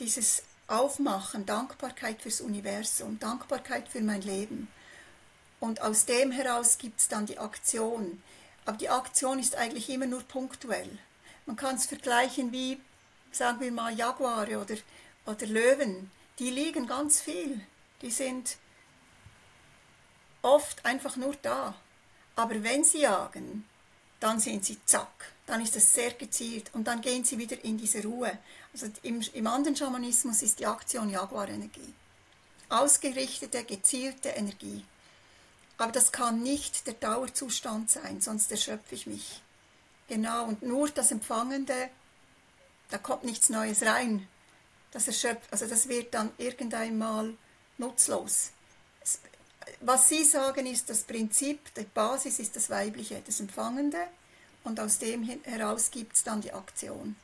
[0.01, 4.67] dieses Aufmachen, Dankbarkeit fürs Universum, Dankbarkeit für mein Leben.
[5.61, 8.21] Und aus dem heraus gibt es dann die Aktion.
[8.65, 10.99] Aber die Aktion ist eigentlich immer nur punktuell.
[11.47, 12.81] Man kann es vergleichen wie,
[13.31, 14.75] sagen wir mal, Jaguare oder,
[15.27, 16.11] oder Löwen.
[16.41, 17.61] Die liegen ganz viel.
[18.01, 18.57] Die sind
[20.43, 21.75] oft einfach nur da.
[22.37, 23.65] Aber wenn sie jagen,
[24.21, 27.79] dann sind sie zack, dann ist es sehr gezielt und dann gehen sie wieder in
[27.79, 28.39] diese Ruhe.
[28.73, 31.93] Also im, im anderen Schamanismus ist die Aktion Jaguarenergie.
[32.69, 34.85] Ausgerichtete, gezielte Energie.
[35.77, 39.43] Aber das kann nicht der Dauerzustand sein, sonst erschöpfe ich mich.
[40.09, 41.91] Genau, und nur das Empfangende,
[42.91, 44.29] da kommt nichts Neues rein.
[44.93, 47.35] Das erschöpft, also das wird dann irgendeinmal
[47.79, 48.51] nutzlos.
[49.81, 53.99] Was Sie sagen, ist das Prinzip, die Basis ist das Weibliche, das Empfangende,
[54.65, 57.17] und aus dem heraus gibt es dann die Aktion.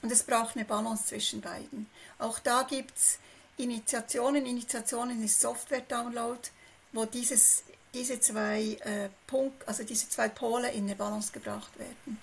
[0.00, 1.86] Und es braucht eine Balance zwischen beiden.
[2.18, 3.18] Auch da gibt es
[3.56, 4.46] Initiationen.
[4.46, 6.40] Initiationen ist Software-Download,
[6.92, 7.62] wo dieses,
[7.94, 12.18] diese, zwei, äh, Punkt, also diese zwei Pole in eine Balance gebracht werden.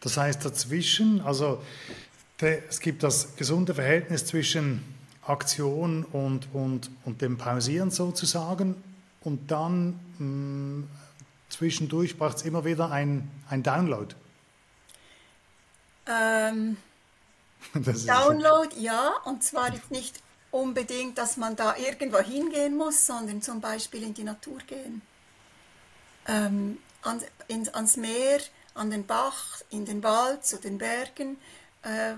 [0.00, 1.62] Das heißt dazwischen, also
[2.38, 4.82] es gibt das gesunde Verhältnis zwischen
[5.26, 8.82] Aktion und, und, und dem Pausieren sozusagen
[9.22, 10.88] und dann mh, mm,
[11.48, 14.14] zwischendurch braucht es immer wieder ein, ein Download.
[16.06, 16.76] Ähm,
[17.74, 24.02] Download, ja, und zwar nicht unbedingt, dass man da irgendwo hingehen muss, sondern zum Beispiel
[24.02, 25.02] in die Natur gehen.
[26.28, 28.40] Ähm, an, in, ans Meer,
[28.74, 31.38] an den Bach, in den Wald, zu den Bergen.
[31.82, 32.14] Äh,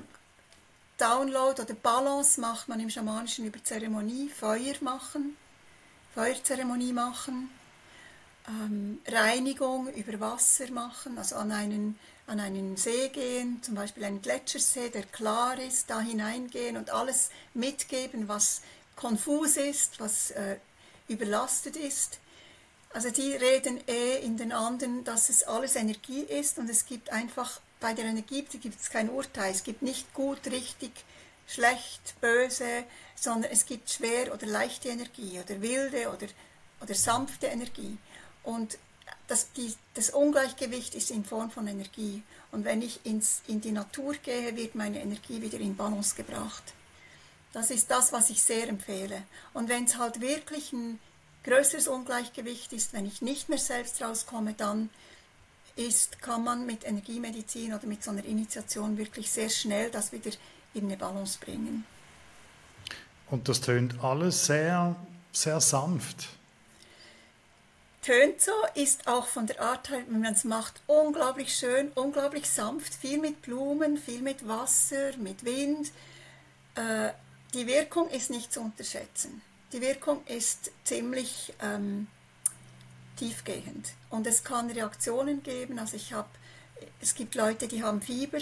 [0.98, 5.36] Download oder Balance macht man im Schamanischen über Zeremonie, Feuer machen,
[6.14, 7.50] Feuerzeremonie machen,
[8.48, 14.20] ähm, Reinigung über Wasser machen, also an einen an einen See gehen, zum Beispiel einen
[14.20, 18.60] Gletschersee, der klar ist, da hineingehen und alles mitgeben, was
[18.96, 20.58] konfus ist, was äh,
[21.08, 22.18] überlastet ist.
[22.92, 27.10] Also die reden eh in den anderen, dass es alles Energie ist und es gibt
[27.10, 30.92] einfach, bei der Energie gibt es kein Urteil, es gibt nicht gut, richtig,
[31.46, 36.26] schlecht, böse, sondern es gibt schwer oder leichte Energie oder wilde oder,
[36.80, 37.96] oder sanfte Energie.
[38.42, 38.78] Und
[39.26, 42.22] das, die, das Ungleichgewicht ist in Form von Energie.
[42.52, 46.62] Und wenn ich ins, in die Natur gehe, wird meine Energie wieder in Balance gebracht.
[47.52, 49.22] Das ist das, was ich sehr empfehle.
[49.54, 51.00] Und wenn es halt wirklich ein
[51.44, 54.90] größeres Ungleichgewicht ist, wenn ich nicht mehr selbst rauskomme, dann
[55.78, 60.30] ist, kann man mit Energiemedizin oder mit so einer Initiation wirklich sehr schnell das wieder
[60.74, 61.84] in eine Balance bringen.
[63.30, 64.96] Und das tönt alles sehr,
[65.32, 66.28] sehr sanft
[68.08, 72.48] tönt so, ist auch von der Art her, wie man es macht, unglaublich schön, unglaublich
[72.48, 75.92] sanft, viel mit Blumen, viel mit Wasser, mit Wind.
[76.74, 77.10] Äh,
[77.52, 79.42] die Wirkung ist nicht zu unterschätzen.
[79.74, 82.06] Die Wirkung ist ziemlich ähm,
[83.18, 85.78] tiefgehend und es kann Reaktionen geben.
[85.78, 86.28] Also ich habe,
[87.00, 88.38] es gibt Leute, die haben Fieber,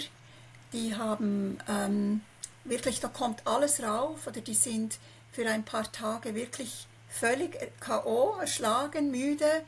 [0.73, 2.21] die haben ähm,
[2.63, 4.99] wirklich, da kommt alles rauf oder die sind
[5.31, 9.63] für ein paar Tage wirklich völlig K.O., erschlagen, müde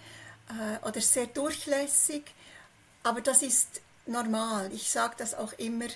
[0.49, 2.23] äh, oder sehr durchlässig.
[3.03, 4.71] Aber das ist normal.
[4.73, 5.87] Ich sage das auch immer.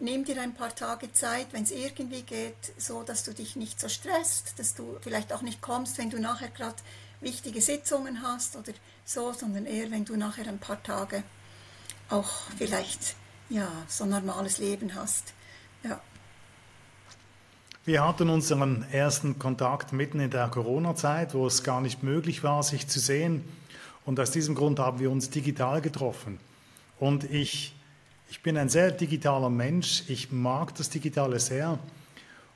[0.00, 3.80] Nimm dir ein paar Tage Zeit, wenn es irgendwie geht, so dass du dich nicht
[3.80, 6.76] so stresst, dass du vielleicht auch nicht kommst, wenn du nachher gerade
[7.24, 8.72] wichtige Sitzungen hast oder
[9.04, 11.24] so, sondern eher, wenn du nachher ein paar Tage
[12.10, 13.16] auch vielleicht
[13.48, 15.34] ja so ein normales Leben hast.
[15.82, 16.00] Ja.
[17.84, 22.62] Wir hatten unseren ersten Kontakt mitten in der Corona-Zeit, wo es gar nicht möglich war,
[22.62, 23.44] sich zu sehen.
[24.06, 26.38] Und aus diesem Grund haben wir uns digital getroffen.
[26.98, 27.74] Und ich,
[28.30, 30.04] ich bin ein sehr digitaler Mensch.
[30.08, 31.78] Ich mag das Digitale sehr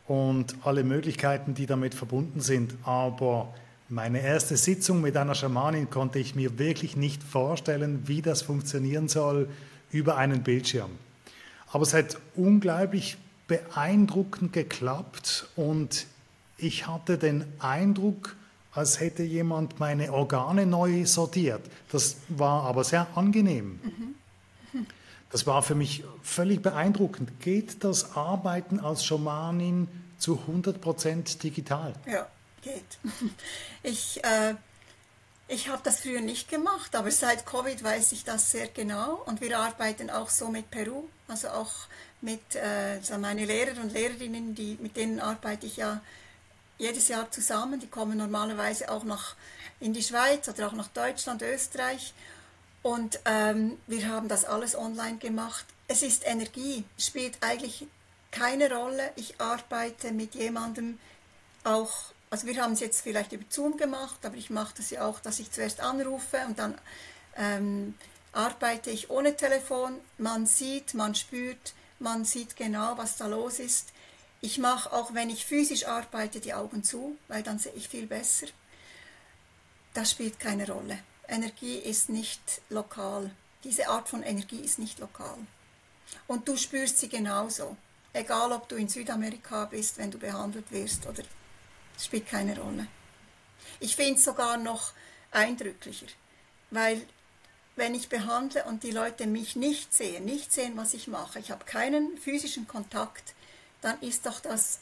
[0.06, 2.74] und alle Möglichkeiten, die damit verbunden sind.
[2.84, 3.54] Aber
[3.88, 9.08] meine erste Sitzung mit einer Schamanin konnte ich mir wirklich nicht vorstellen, wie das funktionieren
[9.08, 9.48] soll
[9.90, 10.90] über einen Bildschirm.
[11.72, 16.06] Aber es hat unglaublich beeindruckend geklappt und
[16.58, 18.36] ich hatte den Eindruck,
[18.72, 21.62] als hätte jemand meine Organe neu sortiert.
[21.90, 23.80] Das war aber sehr angenehm.
[25.30, 27.40] Das war für mich völlig beeindruckend.
[27.40, 31.94] Geht das Arbeiten als Schamanin zu 100% digital.
[32.06, 32.26] Ja,
[32.62, 32.98] geht.
[33.82, 34.54] Ich, äh,
[35.46, 39.40] ich habe das früher nicht gemacht, aber seit Covid weiß ich das sehr genau und
[39.40, 41.72] wir arbeiten auch so mit Peru, also auch
[42.20, 46.00] mit äh, so meine Lehrer und Lehrerinnen, die, mit denen arbeite ich ja
[46.78, 47.80] jedes Jahr zusammen.
[47.80, 49.34] Die kommen normalerweise auch nach,
[49.80, 52.14] in die Schweiz oder auch nach Deutschland, Österreich.
[52.82, 55.66] Und ähm, wir haben das alles online gemacht.
[55.88, 57.86] Es ist Energie, spielt eigentlich
[58.30, 59.10] keine Rolle.
[59.16, 60.98] Ich arbeite mit jemandem
[61.64, 65.06] auch, also wir haben es jetzt vielleicht über Zoom gemacht, aber ich mache das ja
[65.06, 66.78] auch, dass ich zuerst anrufe und dann
[67.36, 67.94] ähm,
[68.32, 69.98] arbeite ich ohne Telefon.
[70.18, 73.88] Man sieht, man spürt, man sieht genau, was da los ist.
[74.40, 78.06] Ich mache auch, wenn ich physisch arbeite, die Augen zu, weil dann sehe ich viel
[78.06, 78.46] besser.
[79.94, 80.98] Das spielt keine Rolle.
[81.26, 83.30] Energie ist nicht lokal.
[83.64, 85.38] Diese Art von Energie ist nicht lokal.
[86.26, 87.76] Und du spürst sie genauso.
[88.12, 91.22] Egal, ob du in Südamerika bist, wenn du behandelt wirst oder
[92.04, 92.86] spielt keine Rolle.
[93.80, 94.92] Ich finde es sogar noch
[95.30, 96.06] eindrücklicher,
[96.70, 97.02] weil
[97.76, 101.50] wenn ich behandle und die Leute mich nicht sehen, nicht sehen, was ich mache, ich
[101.50, 103.34] habe keinen physischen Kontakt,
[103.80, 104.80] dann ist doch das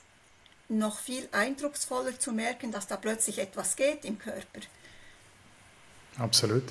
[0.68, 4.60] noch viel eindrucksvoller zu merken, dass da plötzlich etwas geht im Körper.
[6.18, 6.64] Absolut.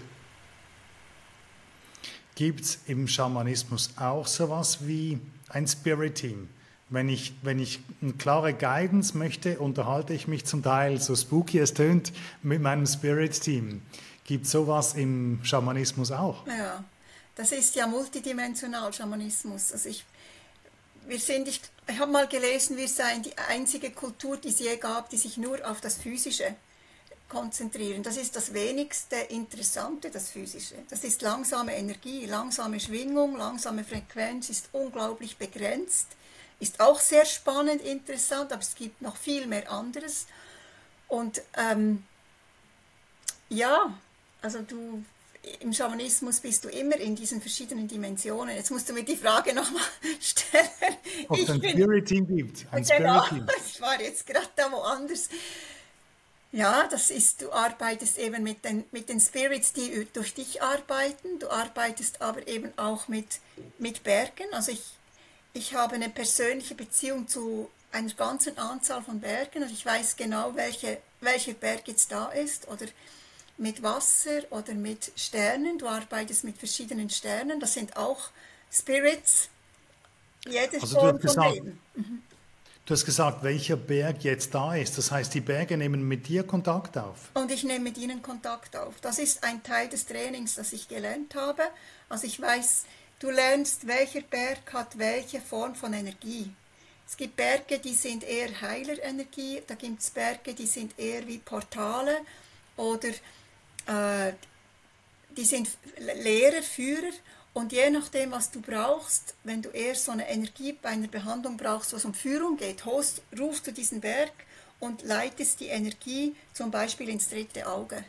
[2.34, 6.49] Gibt es im Schamanismus auch sowas wie ein Spirit-Team?
[6.89, 11.60] Wenn ich, wenn ich eine klare Guidance möchte, unterhalte ich mich zum Teil, so spooky
[11.60, 13.82] es tönt, mit meinem Spirit-Team.
[14.24, 16.45] Gibt sowas im Schamanismus auch?
[16.48, 16.84] Ja,
[17.36, 19.71] das ist ja multidimensional Schamanismus.
[19.71, 20.06] Also ich,
[21.08, 24.78] wir sind, ich, ich habe mal gelesen, wir seien die einzige Kultur, die es je
[24.78, 26.56] gab, die sich nur auf das Physische
[27.28, 28.04] konzentrieren.
[28.04, 30.76] Das ist das wenigste Interessante, das Physische.
[30.89, 36.08] Das ist langsame Energie, langsame Schwingung, langsame Frequenz, ist unglaublich begrenzt,
[36.60, 40.28] ist auch sehr spannend, interessant, aber es gibt noch viel mehr anderes.
[41.08, 42.04] Und ähm,
[43.50, 43.94] ja,
[44.41, 45.04] also du
[45.60, 48.56] im Schamanismus bist du immer in diesen verschiedenen Dimensionen.
[48.56, 49.84] Jetzt musst du mir die Frage nochmal
[50.20, 50.98] stellen.
[51.28, 52.65] Ob es ein Spirit-Team gibt.
[52.72, 53.48] Ein genau, Spirit-Team.
[53.68, 55.30] Ich war jetzt gerade da woanders.
[56.52, 61.38] Ja, das ist, du arbeitest eben mit den, mit den Spirits, die durch dich arbeiten.
[61.39, 63.39] Du arbeitest aber eben auch mit,
[63.78, 64.48] mit Bergen.
[64.54, 64.82] Also ich,
[65.56, 70.54] ich habe eine persönliche Beziehung zu einer ganzen Anzahl von Bergen und ich weiß genau,
[70.56, 72.86] welche, welcher Berg jetzt da ist oder
[73.58, 75.78] mit Wasser oder mit Sternen.
[75.78, 77.62] Du arbeitest mit verschiedenen Sternen.
[77.62, 78.20] Das sind auch
[78.70, 79.50] Spirits.
[80.46, 81.80] Jedes also Form von Leben.
[81.96, 82.22] Mhm.
[82.86, 84.98] Du hast gesagt, welcher Berg jetzt da ist.
[84.98, 87.32] Das heißt, die Berge nehmen mit dir Kontakt auf.
[87.34, 88.94] Und ich nehme mit ihnen Kontakt auf.
[89.02, 91.63] Das ist ein Teil des Trainings, das ich gelernt habe.
[92.10, 92.84] Also ich weiß,
[93.19, 96.51] du lernst, welcher Berg hat welche Form von Energie.
[97.08, 101.38] Es gibt Berge, die sind eher Heilerenergie, da gibt es Berge, die sind eher wie
[101.38, 102.17] Portale
[102.78, 103.10] oder
[103.88, 104.34] äh,
[105.38, 107.13] die sind Lehrer, Führer
[107.54, 111.58] und je nachdem, was du brauchst, wenn du eher so eine Energie bei einer Behandlung
[111.58, 114.34] brauchst, wo es um Führung geht, host, rufst du diesen Berg
[114.80, 118.04] und leitest die Energie zum Beispiel ins dritte Auge.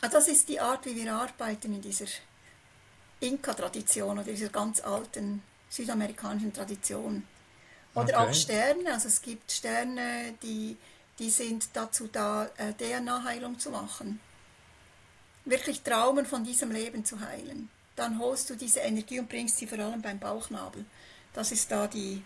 [0.00, 2.06] Also das ist die Art, wie wir arbeiten in dieser
[3.22, 7.26] Inka-Tradition oder dieser ganz alten südamerikanischen Tradition.
[7.94, 8.30] Oder okay.
[8.30, 10.76] auch Sterne, also es gibt Sterne, die,
[11.18, 14.20] die sind dazu da, äh, DNA-Heilung zu machen
[15.44, 17.68] wirklich Traumen von diesem Leben zu heilen.
[17.96, 20.84] Dann holst du diese Energie und bringst sie vor allem beim Bauchnabel.
[21.34, 22.22] Das ist da die,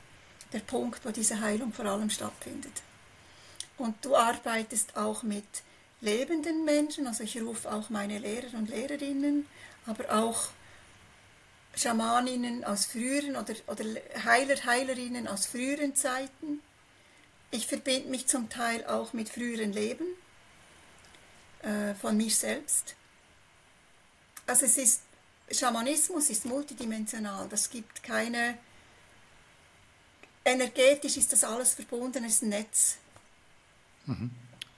[0.53, 2.83] der Punkt, wo diese Heilung vor allem stattfindet.
[3.79, 5.45] Und du arbeitest auch mit
[6.01, 9.47] lebenden Menschen, also ich rufe auch meine Lehrer und Lehrerinnen,
[9.87, 10.49] aber auch
[11.77, 13.85] Schamaninnen aus früheren oder, oder
[14.25, 16.61] Heiler, Heilerinnen aus früheren Zeiten.
[17.51, 20.07] Ich verbinde mich zum Teil auch mit früheren Leben
[21.63, 22.97] äh, von mir selbst.
[24.47, 25.03] Also es ist,
[25.51, 27.47] Schamanismus ist multidimensional.
[27.49, 28.57] Das gibt keine,
[30.45, 32.97] energetisch ist das alles verbunden, es ist ein Netz.
[34.07, 34.31] Mhm.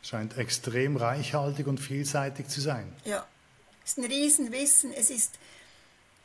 [0.02, 2.92] Scheint extrem reichhaltig und vielseitig zu sein.
[3.04, 3.26] Ja,
[3.84, 4.92] es ist ein Riesenwissen.
[4.92, 5.38] Es ist,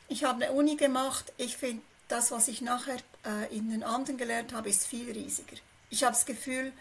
[0.08, 4.18] ich habe eine Uni gemacht, ich finde, das, was ich nachher äh, in den anderen
[4.18, 5.56] gelernt habe, ist viel riesiger.
[5.90, 6.72] Ich habe das Gefühl,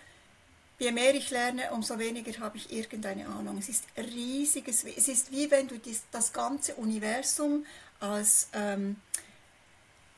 [0.80, 3.58] je mehr ich lerne, umso weniger habe ich irgendeine Ahnung.
[3.58, 7.66] Es ist riesiges, es ist wie wenn du dies, das ganze Universum
[8.00, 8.98] als ähm,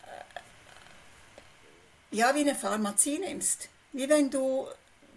[0.03, 0.39] äh,
[2.15, 3.69] ja wie eine Pharmazie nimmst.
[3.93, 4.67] Wie wenn du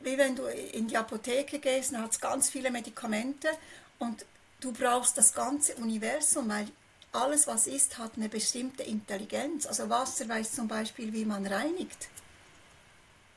[0.02, 3.48] wie wenn du in die Apotheke gehst, und hast ganz viele Medikamente
[3.98, 4.24] und
[4.60, 6.68] du brauchst das ganze Universum, weil
[7.12, 9.66] alles, was ist, hat eine bestimmte Intelligenz.
[9.66, 12.08] Also Wasser weiß zum Beispiel, wie man reinigt.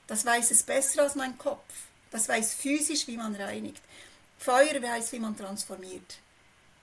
[0.07, 1.74] Das weiß es besser als mein Kopf.
[2.11, 3.82] Das weiß physisch, wie man reinigt.
[4.38, 6.17] Feuer weiß, wie man transformiert.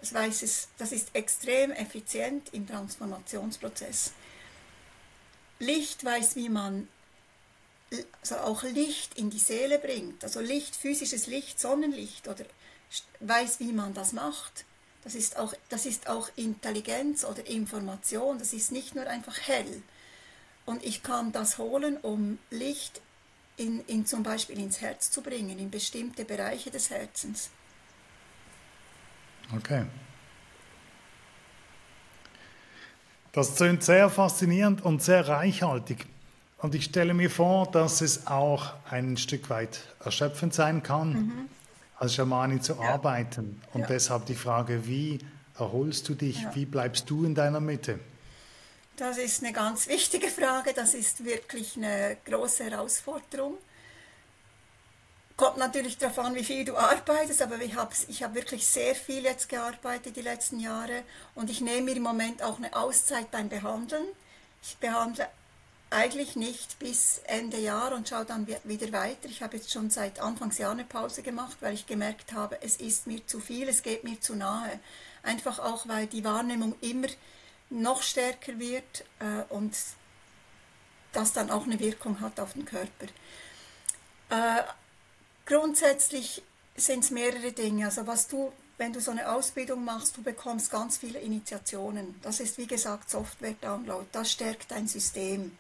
[0.01, 4.13] Das, weiß es, das ist extrem effizient im Transformationsprozess.
[5.59, 6.89] Licht weiß, wie man
[8.21, 10.23] also auch Licht in die Seele bringt.
[10.23, 12.45] Also Licht, physisches Licht, Sonnenlicht oder
[13.21, 14.65] weiß, wie man das macht.
[15.05, 18.39] Das ist auch, das ist auch Intelligenz oder Information.
[18.39, 19.83] Das ist nicht nur einfach hell.
[20.67, 23.01] Und ich kann das holen, um Licht
[23.57, 27.51] in, in zum Beispiel ins Herz zu bringen, in bestimmte Bereiche des Herzens.
[29.57, 29.87] Okay.
[33.33, 36.07] Das klingt sehr faszinierend und sehr reichhaltig.
[36.59, 41.49] Und ich stelle mir vor, dass es auch ein Stück weit erschöpfend sein kann, mhm.
[41.99, 42.95] Als Schamanin zu ja.
[42.95, 43.61] arbeiten.
[43.73, 43.87] Und ja.
[43.87, 45.19] deshalb die Frage, wie
[45.59, 46.43] erholst du dich?
[46.43, 46.55] Ja.
[46.55, 47.99] Wie bleibst du in deiner Mitte?
[48.97, 50.73] Das ist eine ganz wichtige Frage.
[50.73, 53.55] Das ist wirklich eine große Herausforderung.
[55.37, 58.97] Kommt natürlich darauf an, wie viel du arbeitest, aber ich habe ich hab wirklich sehr
[58.97, 61.05] viel jetzt gearbeitet die letzten Jahre
[61.37, 64.05] und ich nehme mir im Moment auch eine Auszeit beim Behandeln.
[64.65, 65.29] Ich behandle
[65.91, 69.29] eigentlich nicht bis Ende Jahr und schaue dann wieder weiter.
[69.29, 73.07] Ich habe jetzt schon seit Anfangsjahr eine Pause gemacht, weil ich gemerkt habe, es ist
[73.07, 74.81] mir zu viel, es geht mir zu nahe.
[75.23, 77.09] Einfach auch, weil die Wahrnehmung immer
[77.71, 79.75] noch stärker wird äh, und
[81.13, 83.07] das dann auch eine Wirkung hat auf den Körper.
[84.31, 84.63] Äh,
[85.47, 86.43] grundsätzlich
[86.77, 87.87] sind es mehrere Dinge.
[87.87, 92.21] Also was du, wenn du so eine Ausbildung machst, du bekommst ganz viele Initiationen.
[92.23, 94.07] Das ist wie gesagt Software-Download.
[94.13, 95.57] Das stärkt dein System.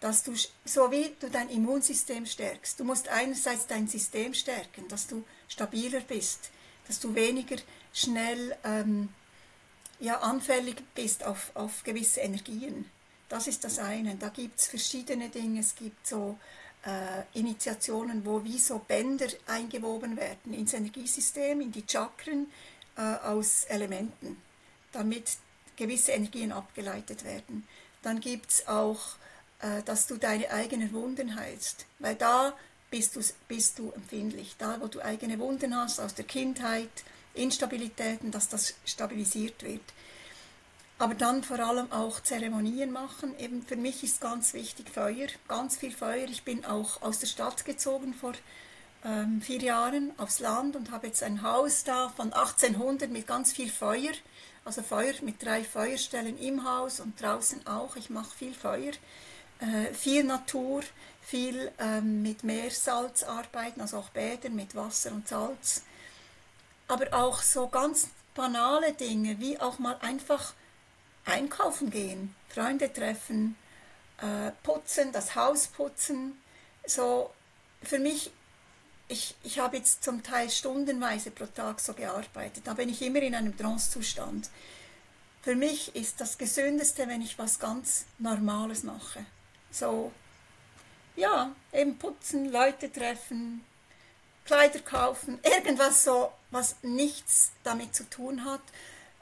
[0.00, 0.32] Dass du,
[0.64, 2.78] so wie du dein Immunsystem stärkst.
[2.78, 6.50] Du musst einerseits dein System stärken, dass du stabiler bist,
[6.86, 7.56] dass du weniger
[7.92, 9.08] schnell ähm,
[9.98, 12.88] ja, anfällig bist auf, auf gewisse Energien.
[13.28, 14.14] Das ist das eine.
[14.16, 15.60] Da gibt es verschiedene Dinge.
[15.60, 16.38] Es gibt so
[16.84, 22.50] äh, Initiationen, wo wie so Bänder eingewoben werden ins Energiesystem, in die Chakren
[22.96, 24.40] äh, aus Elementen,
[24.92, 25.36] damit
[25.76, 27.66] gewisse Energien abgeleitet werden.
[28.02, 29.16] Dann gibt es auch,
[29.84, 32.54] dass du deine eigenen Wunden heilst, weil da
[32.90, 34.54] bist du, bist du empfindlich.
[34.58, 36.90] Da, wo du eigene Wunden hast aus der Kindheit,
[37.34, 39.82] Instabilitäten, dass das stabilisiert wird.
[40.98, 43.38] Aber dann vor allem auch Zeremonien machen.
[43.38, 46.26] Eben für mich ist ganz wichtig Feuer, ganz viel Feuer.
[46.28, 48.32] Ich bin auch aus der Stadt gezogen vor
[49.04, 53.52] ähm, vier Jahren aufs Land und habe jetzt ein Haus da von 1800 mit ganz
[53.52, 54.12] viel Feuer.
[54.64, 57.94] Also Feuer mit drei Feuerstellen im Haus und draußen auch.
[57.94, 58.92] Ich mache viel Feuer,
[59.60, 60.82] äh, viel Natur,
[61.22, 65.82] viel ähm, mit Meersalz arbeiten, also auch Bäder mit Wasser und Salz
[66.88, 70.54] aber auch so ganz banale Dinge, wie auch mal einfach
[71.24, 73.56] einkaufen gehen, Freunde treffen,
[74.18, 76.40] äh, putzen, das Haus putzen.
[76.86, 77.30] So
[77.82, 78.32] für mich,
[79.08, 83.20] ich, ich habe jetzt zum Teil stundenweise pro Tag so gearbeitet, da bin ich immer
[83.20, 84.48] in einem Trancezustand.
[85.42, 89.24] Für mich ist das Gesündeste, wenn ich was ganz Normales mache.
[89.70, 90.12] So,
[91.16, 93.64] ja, eben putzen, Leute treffen,
[94.44, 98.62] Kleider kaufen, irgendwas so, was nichts damit zu tun hat,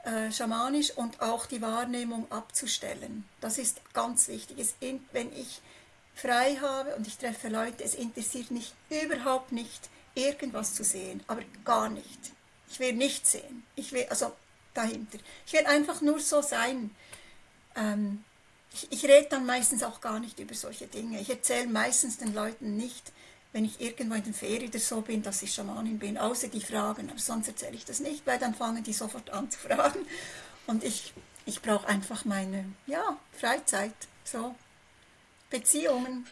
[0.03, 3.27] äh, schamanisch und auch die Wahrnehmung abzustellen.
[3.41, 4.57] Das ist ganz wichtig.
[4.59, 4.75] Es,
[5.11, 5.61] wenn ich
[6.15, 11.41] frei habe und ich treffe Leute, es interessiert mich überhaupt nicht, irgendwas zu sehen, aber
[11.63, 12.31] gar nicht.
[12.69, 13.63] Ich will nicht sehen.
[13.75, 14.33] Ich will, also
[14.73, 15.19] dahinter.
[15.45, 16.95] Ich will einfach nur so sein.
[17.75, 18.23] Ähm,
[18.73, 21.19] ich, ich rede dann meistens auch gar nicht über solche Dinge.
[21.19, 23.11] Ich erzähle meistens den Leuten nicht,
[23.53, 26.61] wenn ich irgendwo in den Ferien oder so bin, dass ich Schamanin bin, außer die
[26.61, 27.09] fragen.
[27.09, 29.99] Aber sonst erzähle ich das nicht, weil dann fangen die sofort an zu fragen.
[30.67, 31.13] Und ich,
[31.45, 34.55] ich brauche einfach meine ja, Freizeit, so
[35.49, 36.27] Beziehungen.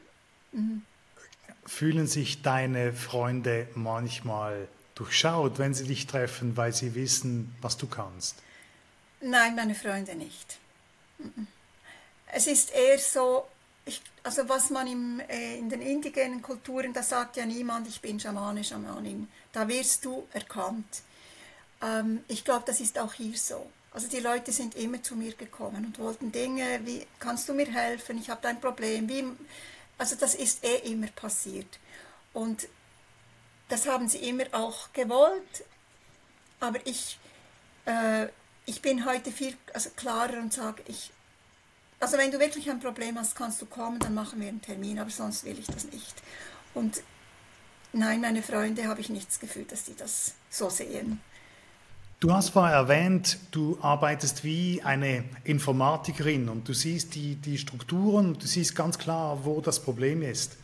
[0.52, 0.84] Mhm.
[1.66, 7.88] Fühlen sich deine Freunde manchmal durchschaut, wenn sie dich treffen, weil sie wissen, was du
[7.88, 8.36] kannst?
[9.22, 10.60] Nein, meine Freunde nicht.
[11.18, 11.48] Mhm.
[12.38, 13.48] Es ist eher so,
[13.86, 18.02] ich, also was man im, äh, in den indigenen Kulturen, da sagt ja niemand, ich
[18.02, 19.30] bin Schamane, Schamanin.
[19.54, 21.02] Da wirst du erkannt.
[21.82, 23.72] Ähm, ich glaube, das ist auch hier so.
[23.94, 27.72] Also die Leute sind immer zu mir gekommen und wollten Dinge, wie kannst du mir
[27.72, 28.18] helfen?
[28.18, 29.08] Ich habe ein Problem.
[29.08, 29.24] Wie,
[29.98, 31.80] also das ist eh immer passiert.
[32.34, 32.68] Und
[33.70, 35.64] das haben sie immer auch gewollt.
[36.60, 37.18] Aber ich,
[37.86, 38.28] äh,
[38.66, 41.14] ich bin heute viel also klarer und sage, ich
[42.06, 45.00] also wenn du wirklich ein Problem hast, kannst du kommen, dann machen wir einen Termin,
[45.00, 46.14] aber sonst will ich das nicht.
[46.76, 47.02] Und
[47.94, 51.20] nein, meine Freunde habe ich nichts gefühlt, dass die das so sehen.
[52.20, 58.38] Du hast vorher erwähnt, du arbeitest wie eine Informatikerin und du siehst die, die Strukturen,
[58.38, 60.58] du siehst ganz klar, wo das Problem ist.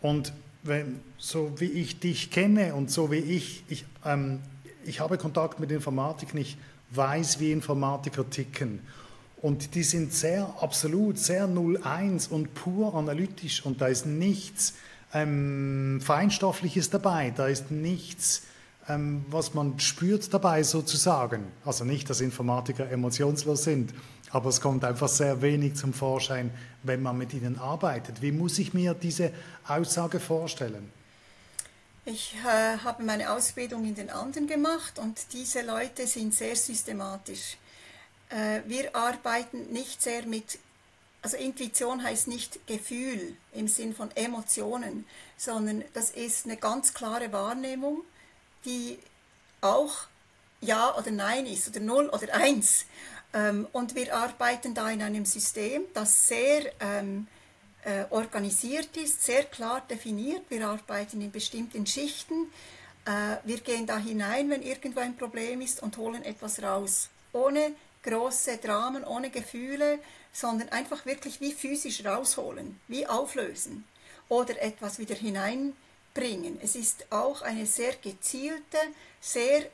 [0.00, 0.32] Und
[0.62, 4.40] wenn, so wie ich dich kenne und so wie ich, ich, ähm,
[4.86, 6.56] ich habe Kontakt mit Informatik, ich
[6.92, 8.80] weiß, wie Informatiker ticken.
[9.42, 14.74] Und die sind sehr absolut, sehr 01 und pur analytisch und da ist nichts
[15.12, 18.42] ähm, Feinstoffliches dabei, da ist nichts,
[18.88, 21.44] ähm, was man spürt dabei sozusagen.
[21.64, 23.92] Also nicht, dass Informatiker emotionslos sind,
[24.30, 26.50] aber es kommt einfach sehr wenig zum Vorschein,
[26.82, 28.22] wenn man mit ihnen arbeitet.
[28.22, 29.32] Wie muss ich mir diese
[29.66, 30.90] Aussage vorstellen?
[32.04, 37.56] Ich äh, habe meine Ausbildung in den Anden gemacht und diese Leute sind sehr systematisch.
[38.30, 40.58] Äh, wir arbeiten nicht sehr mit,
[41.22, 45.06] also Intuition heißt nicht Gefühl im Sinn von Emotionen,
[45.36, 48.02] sondern das ist eine ganz klare Wahrnehmung,
[48.64, 48.98] die
[49.60, 49.94] auch
[50.60, 52.86] Ja oder Nein ist oder Null oder Eins.
[53.32, 57.26] Ähm, und wir arbeiten da in einem System, das sehr ähm,
[57.84, 60.42] äh, organisiert ist, sehr klar definiert.
[60.48, 62.50] Wir arbeiten in bestimmten Schichten.
[63.04, 67.08] Äh, wir gehen da hinein, wenn irgendwo ein Problem ist und holen etwas raus.
[67.32, 67.72] Ohne
[68.06, 69.98] große Dramen, ohne Gefühle,
[70.32, 73.84] sondern einfach wirklich wie physisch rausholen, wie auflösen
[74.28, 76.58] oder etwas wieder hineinbringen.
[76.62, 78.78] Es ist auch eine sehr gezielte,
[79.20, 79.66] sehr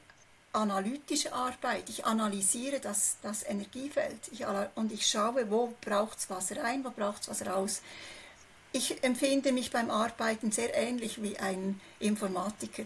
[0.53, 1.89] analytische Arbeit.
[1.89, 6.91] Ich analysiere das, das Energiefeld ich, und ich schaue, wo braucht es was rein, wo
[6.91, 7.83] braucht es was raus.
[8.73, 12.85] Ich empfinde mich beim Arbeiten sehr ähnlich wie ein Informatiker.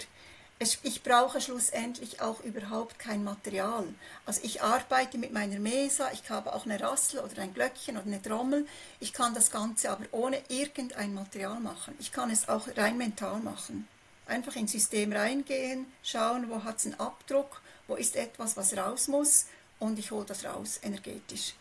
[0.59, 3.85] Ich brauche schlussendlich auch überhaupt kein Material.
[4.25, 8.07] Also ich arbeite mit meiner Mesa, ich habe auch eine Rassel oder ein Glöckchen oder
[8.07, 8.67] eine Trommel.
[8.99, 11.95] Ich kann das Ganze aber ohne irgendein Material machen.
[11.99, 13.87] Ich kann es auch rein mental machen.
[14.25, 19.09] Einfach ins System reingehen, schauen, wo hat es einen Abdruck, wo ist etwas, was raus
[19.09, 19.45] muss
[19.79, 21.53] und ich hole das raus energetisch.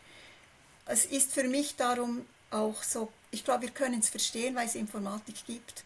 [0.86, 4.76] Es ist für mich darum auch so, ich glaube, wir können es verstehen, weil es
[4.76, 5.84] Informatik gibt.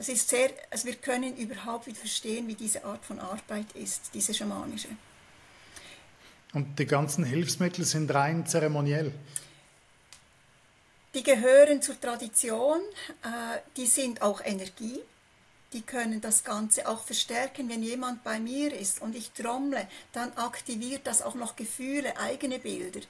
[0.00, 4.10] Es ist sehr, also wir können überhaupt wieder verstehen, wie diese Art von Arbeit ist,
[4.14, 4.88] diese schamanische.
[6.52, 9.12] Und die ganzen Hilfsmittel sind rein zeremoniell.
[11.14, 12.80] Die gehören zur Tradition,
[13.22, 15.00] äh, die sind auch Energie
[15.72, 17.68] die können das Ganze auch verstärken.
[17.68, 22.58] Wenn jemand bei mir ist und ich trommle, dann aktiviert das auch noch Gefühle, eigene
[22.58, 23.00] Bilder.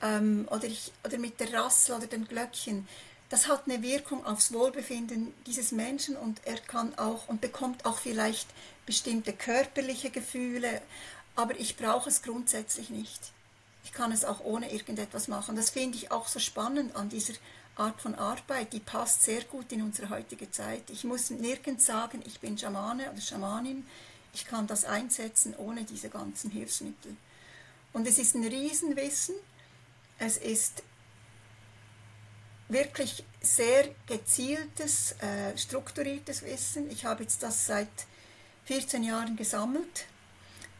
[0.00, 2.88] Ähm, oder, ich, oder mit der Rassel oder dem Glöckchen.
[3.30, 7.98] Das hat eine Wirkung aufs Wohlbefinden dieses Menschen und er kann auch und bekommt auch
[7.98, 8.48] vielleicht
[8.86, 10.80] bestimmte körperliche Gefühle,
[11.36, 13.20] aber ich brauche es grundsätzlich nicht.
[13.84, 15.56] Ich kann es auch ohne irgendetwas machen.
[15.56, 17.34] Das finde ich auch so spannend an dieser
[17.76, 20.90] Art von Arbeit, die passt sehr gut in unsere heutige Zeit.
[20.90, 23.86] Ich muss nirgends sagen, ich bin Schamane oder Schamanin.
[24.34, 27.16] Ich kann das einsetzen ohne diese ganzen Hilfsmittel.
[27.92, 29.36] Und es ist ein Riesenwissen.
[30.18, 30.82] Es ist
[32.68, 36.90] wirklich sehr gezieltes, äh, strukturiertes Wissen.
[36.90, 37.88] Ich habe jetzt das seit
[38.66, 40.06] 14 Jahren gesammelt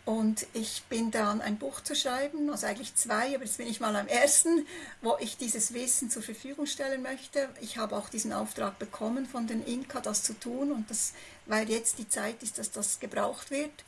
[0.09, 3.79] und ich bin dran, ein Buch zu schreiben, also eigentlich zwei, aber jetzt bin ich
[3.79, 4.67] mal am ersten,
[5.03, 7.49] wo ich dieses Wissen zur Verfügung stellen möchte.
[7.61, 11.13] Ich habe auch diesen Auftrag bekommen von den Inka, das zu tun, und das,
[11.45, 13.85] weil jetzt die Zeit ist, dass das gebraucht wird.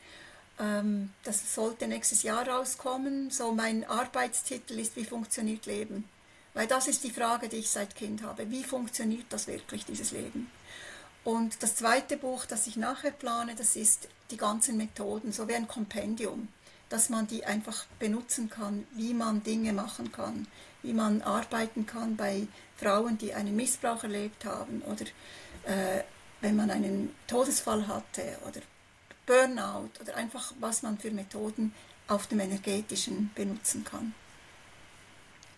[0.59, 3.31] Ähm, das sollte nächstes Jahr rauskommen.
[3.31, 6.05] So mein Arbeitstitel ist, wie funktioniert Leben?
[6.55, 8.51] Weil das ist die Frage, die ich seit Kind habe.
[8.51, 10.51] Wie funktioniert das wirklich, dieses Leben?
[11.23, 15.55] Und das zweite Buch, das ich nachher plane, das ist die ganzen Methoden, so wie
[15.55, 16.49] ein Kompendium,
[16.89, 20.47] dass man die einfach benutzen kann, wie man Dinge machen kann,
[20.83, 22.47] wie man arbeiten kann bei
[22.77, 25.05] Frauen, die einen Missbrauch erlebt haben oder
[25.65, 26.03] äh,
[26.41, 28.61] wenn man einen Todesfall hatte oder
[29.27, 31.75] Burnout oder einfach was man für Methoden
[32.09, 34.15] auf dem energetischen benutzen kann.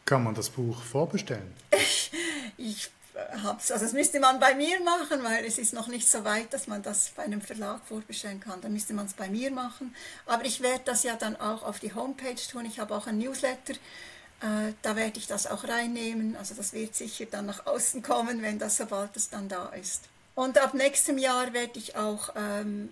[0.04, 1.52] Kann man das Buch vorbestellen?
[2.56, 2.90] ich
[3.42, 6.52] hab's, also das müsste man bei mir machen, weil es ist noch nicht so weit,
[6.52, 8.60] dass man das bei einem Verlag vorbestellen kann.
[8.60, 9.94] Dann müsste man es bei mir machen.
[10.26, 12.64] Aber ich werde das ja dann auch auf die Homepage tun.
[12.64, 13.74] Ich habe auch ein Newsletter.
[14.40, 16.36] Äh, da werde ich das auch reinnehmen.
[16.36, 20.02] Also das wird sicher dann nach außen kommen, wenn das, sobald es dann da ist.
[20.34, 22.90] Und ab nächstem Jahr werde ich auch ähm,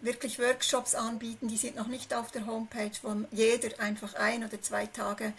[0.00, 4.60] wirklich Workshops anbieten, die sind noch nicht auf der Homepage, wo jeder einfach ein oder
[4.60, 5.32] zwei Tage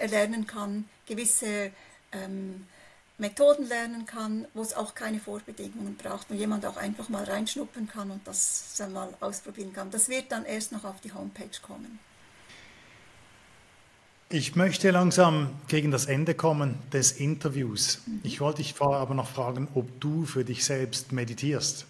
[0.00, 1.70] erlernen kann, gewisse
[2.12, 2.66] ähm,
[3.18, 7.86] Methoden lernen kann, wo es auch keine Vorbedingungen braucht, wo jemand auch einfach mal reinschnuppern
[7.86, 9.90] kann und das mal ausprobieren kann.
[9.90, 11.98] Das wird dann erst noch auf die Homepage kommen.
[14.32, 18.00] Ich möchte langsam gegen das Ende kommen des Interviews.
[18.06, 18.20] Mhm.
[18.22, 21.84] Ich wollte dich vorher aber noch fragen, ob du für dich selbst meditierst.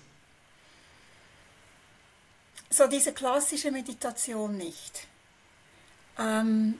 [2.71, 5.07] So diese klassische Meditation nicht.
[6.19, 6.79] Ähm,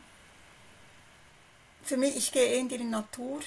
[1.83, 3.41] für mich, ich gehe in die Natur.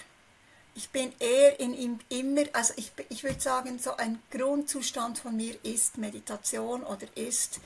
[0.75, 5.35] ich bin eher in ihm immer, also ich, ich würde sagen, so ein Grundzustand von
[5.35, 7.59] mir ist Meditation oder ist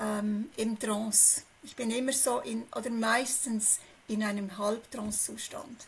[0.00, 1.42] ähm, im Trance.
[1.62, 5.86] Ich bin immer so in, oder meistens in einem Halbtrance-Zustand.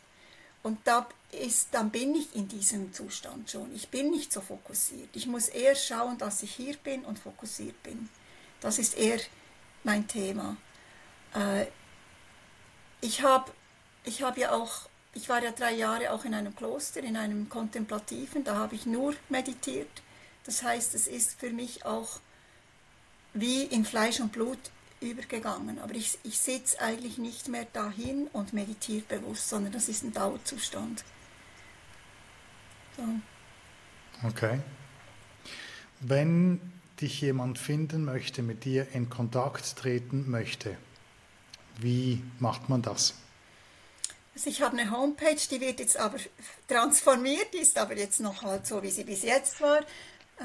[0.63, 3.73] Und da ist, dann bin ich in diesem Zustand schon.
[3.75, 5.11] Ich bin nicht so fokussiert.
[5.13, 8.09] Ich muss eher schauen, dass ich hier bin und fokussiert bin.
[8.61, 9.21] Das ist eher
[9.85, 10.57] mein Thema.
[11.35, 11.67] Äh,
[13.01, 13.53] ich habe
[14.07, 17.49] ich hab ja auch, ich war ja drei Jahre auch in einem Kloster, in einem
[17.49, 20.03] kontemplativen, da habe ich nur meditiert.
[20.45, 22.21] Das heißt, es ist für mich auch
[23.35, 24.59] wie in Fleisch und Blut
[25.01, 25.79] übergegangen.
[25.81, 30.13] Aber ich, ich sitze eigentlich nicht mehr dahin und meditiere bewusst, sondern das ist ein
[30.13, 31.05] Dauerzustand.
[32.97, 33.03] So.
[34.27, 34.61] Okay.
[36.01, 36.61] Wenn
[37.01, 40.79] dich jemand finden möchte, mit dir in Kontakt treten möchte,
[41.79, 43.15] wie macht man das?
[44.37, 46.19] Also ich habe eine Homepage, die wird jetzt aber
[46.69, 49.81] transformiert, die ist aber jetzt noch halt so, wie sie bis jetzt war.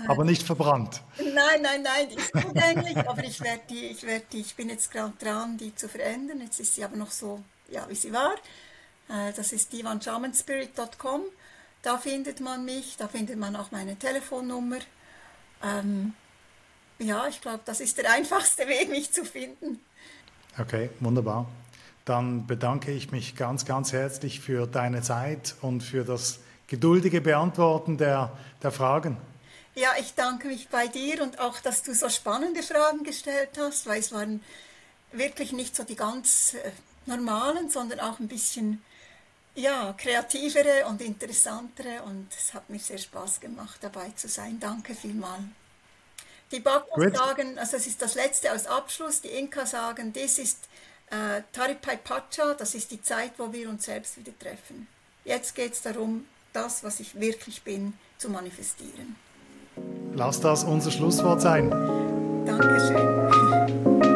[0.07, 1.01] Aber nicht verbrannt.
[1.17, 4.69] Nein, nein, nein, die ist zugänglich, aber ich werde die, ich werde die, ich bin
[4.69, 6.39] jetzt gerade dran, die zu verändern.
[6.39, 8.35] Jetzt ist sie aber noch so, ja, wie sie war.
[9.09, 11.23] Äh, das ist divanshamanspirit.com.
[11.81, 14.79] Da findet man mich, da findet man auch meine Telefonnummer.
[15.61, 16.13] Ähm,
[16.97, 19.81] ja, ich glaube, das ist der einfachste Weg, mich zu finden.
[20.57, 21.45] Okay, wunderbar.
[22.05, 27.97] Dann bedanke ich mich ganz, ganz herzlich für deine Zeit und für das geduldige Beantworten
[27.97, 28.31] der,
[28.63, 29.17] der Fragen.
[29.75, 33.87] Ja, ich danke mich bei dir und auch, dass du so spannende Fragen gestellt hast,
[33.87, 34.43] weil es waren
[35.11, 36.71] wirklich nicht so die ganz äh,
[37.05, 38.81] normalen, sondern auch ein bisschen
[39.55, 44.59] ja, kreativere und interessantere und es hat mir sehr Spaß gemacht, dabei zu sein.
[44.59, 45.43] Danke vielmals.
[46.51, 50.57] Die Bakus sagen, also es ist das letzte als Abschluss, die Inka sagen, das ist
[51.11, 54.87] äh, Taripai Pacha, das ist die Zeit, wo wir uns selbst wieder treffen.
[55.23, 59.15] Jetzt geht es darum, das, was ich wirklich bin, zu manifestieren.
[60.13, 61.69] Lass das unser Schlusswort sein.
[62.45, 64.10] Dankeschön.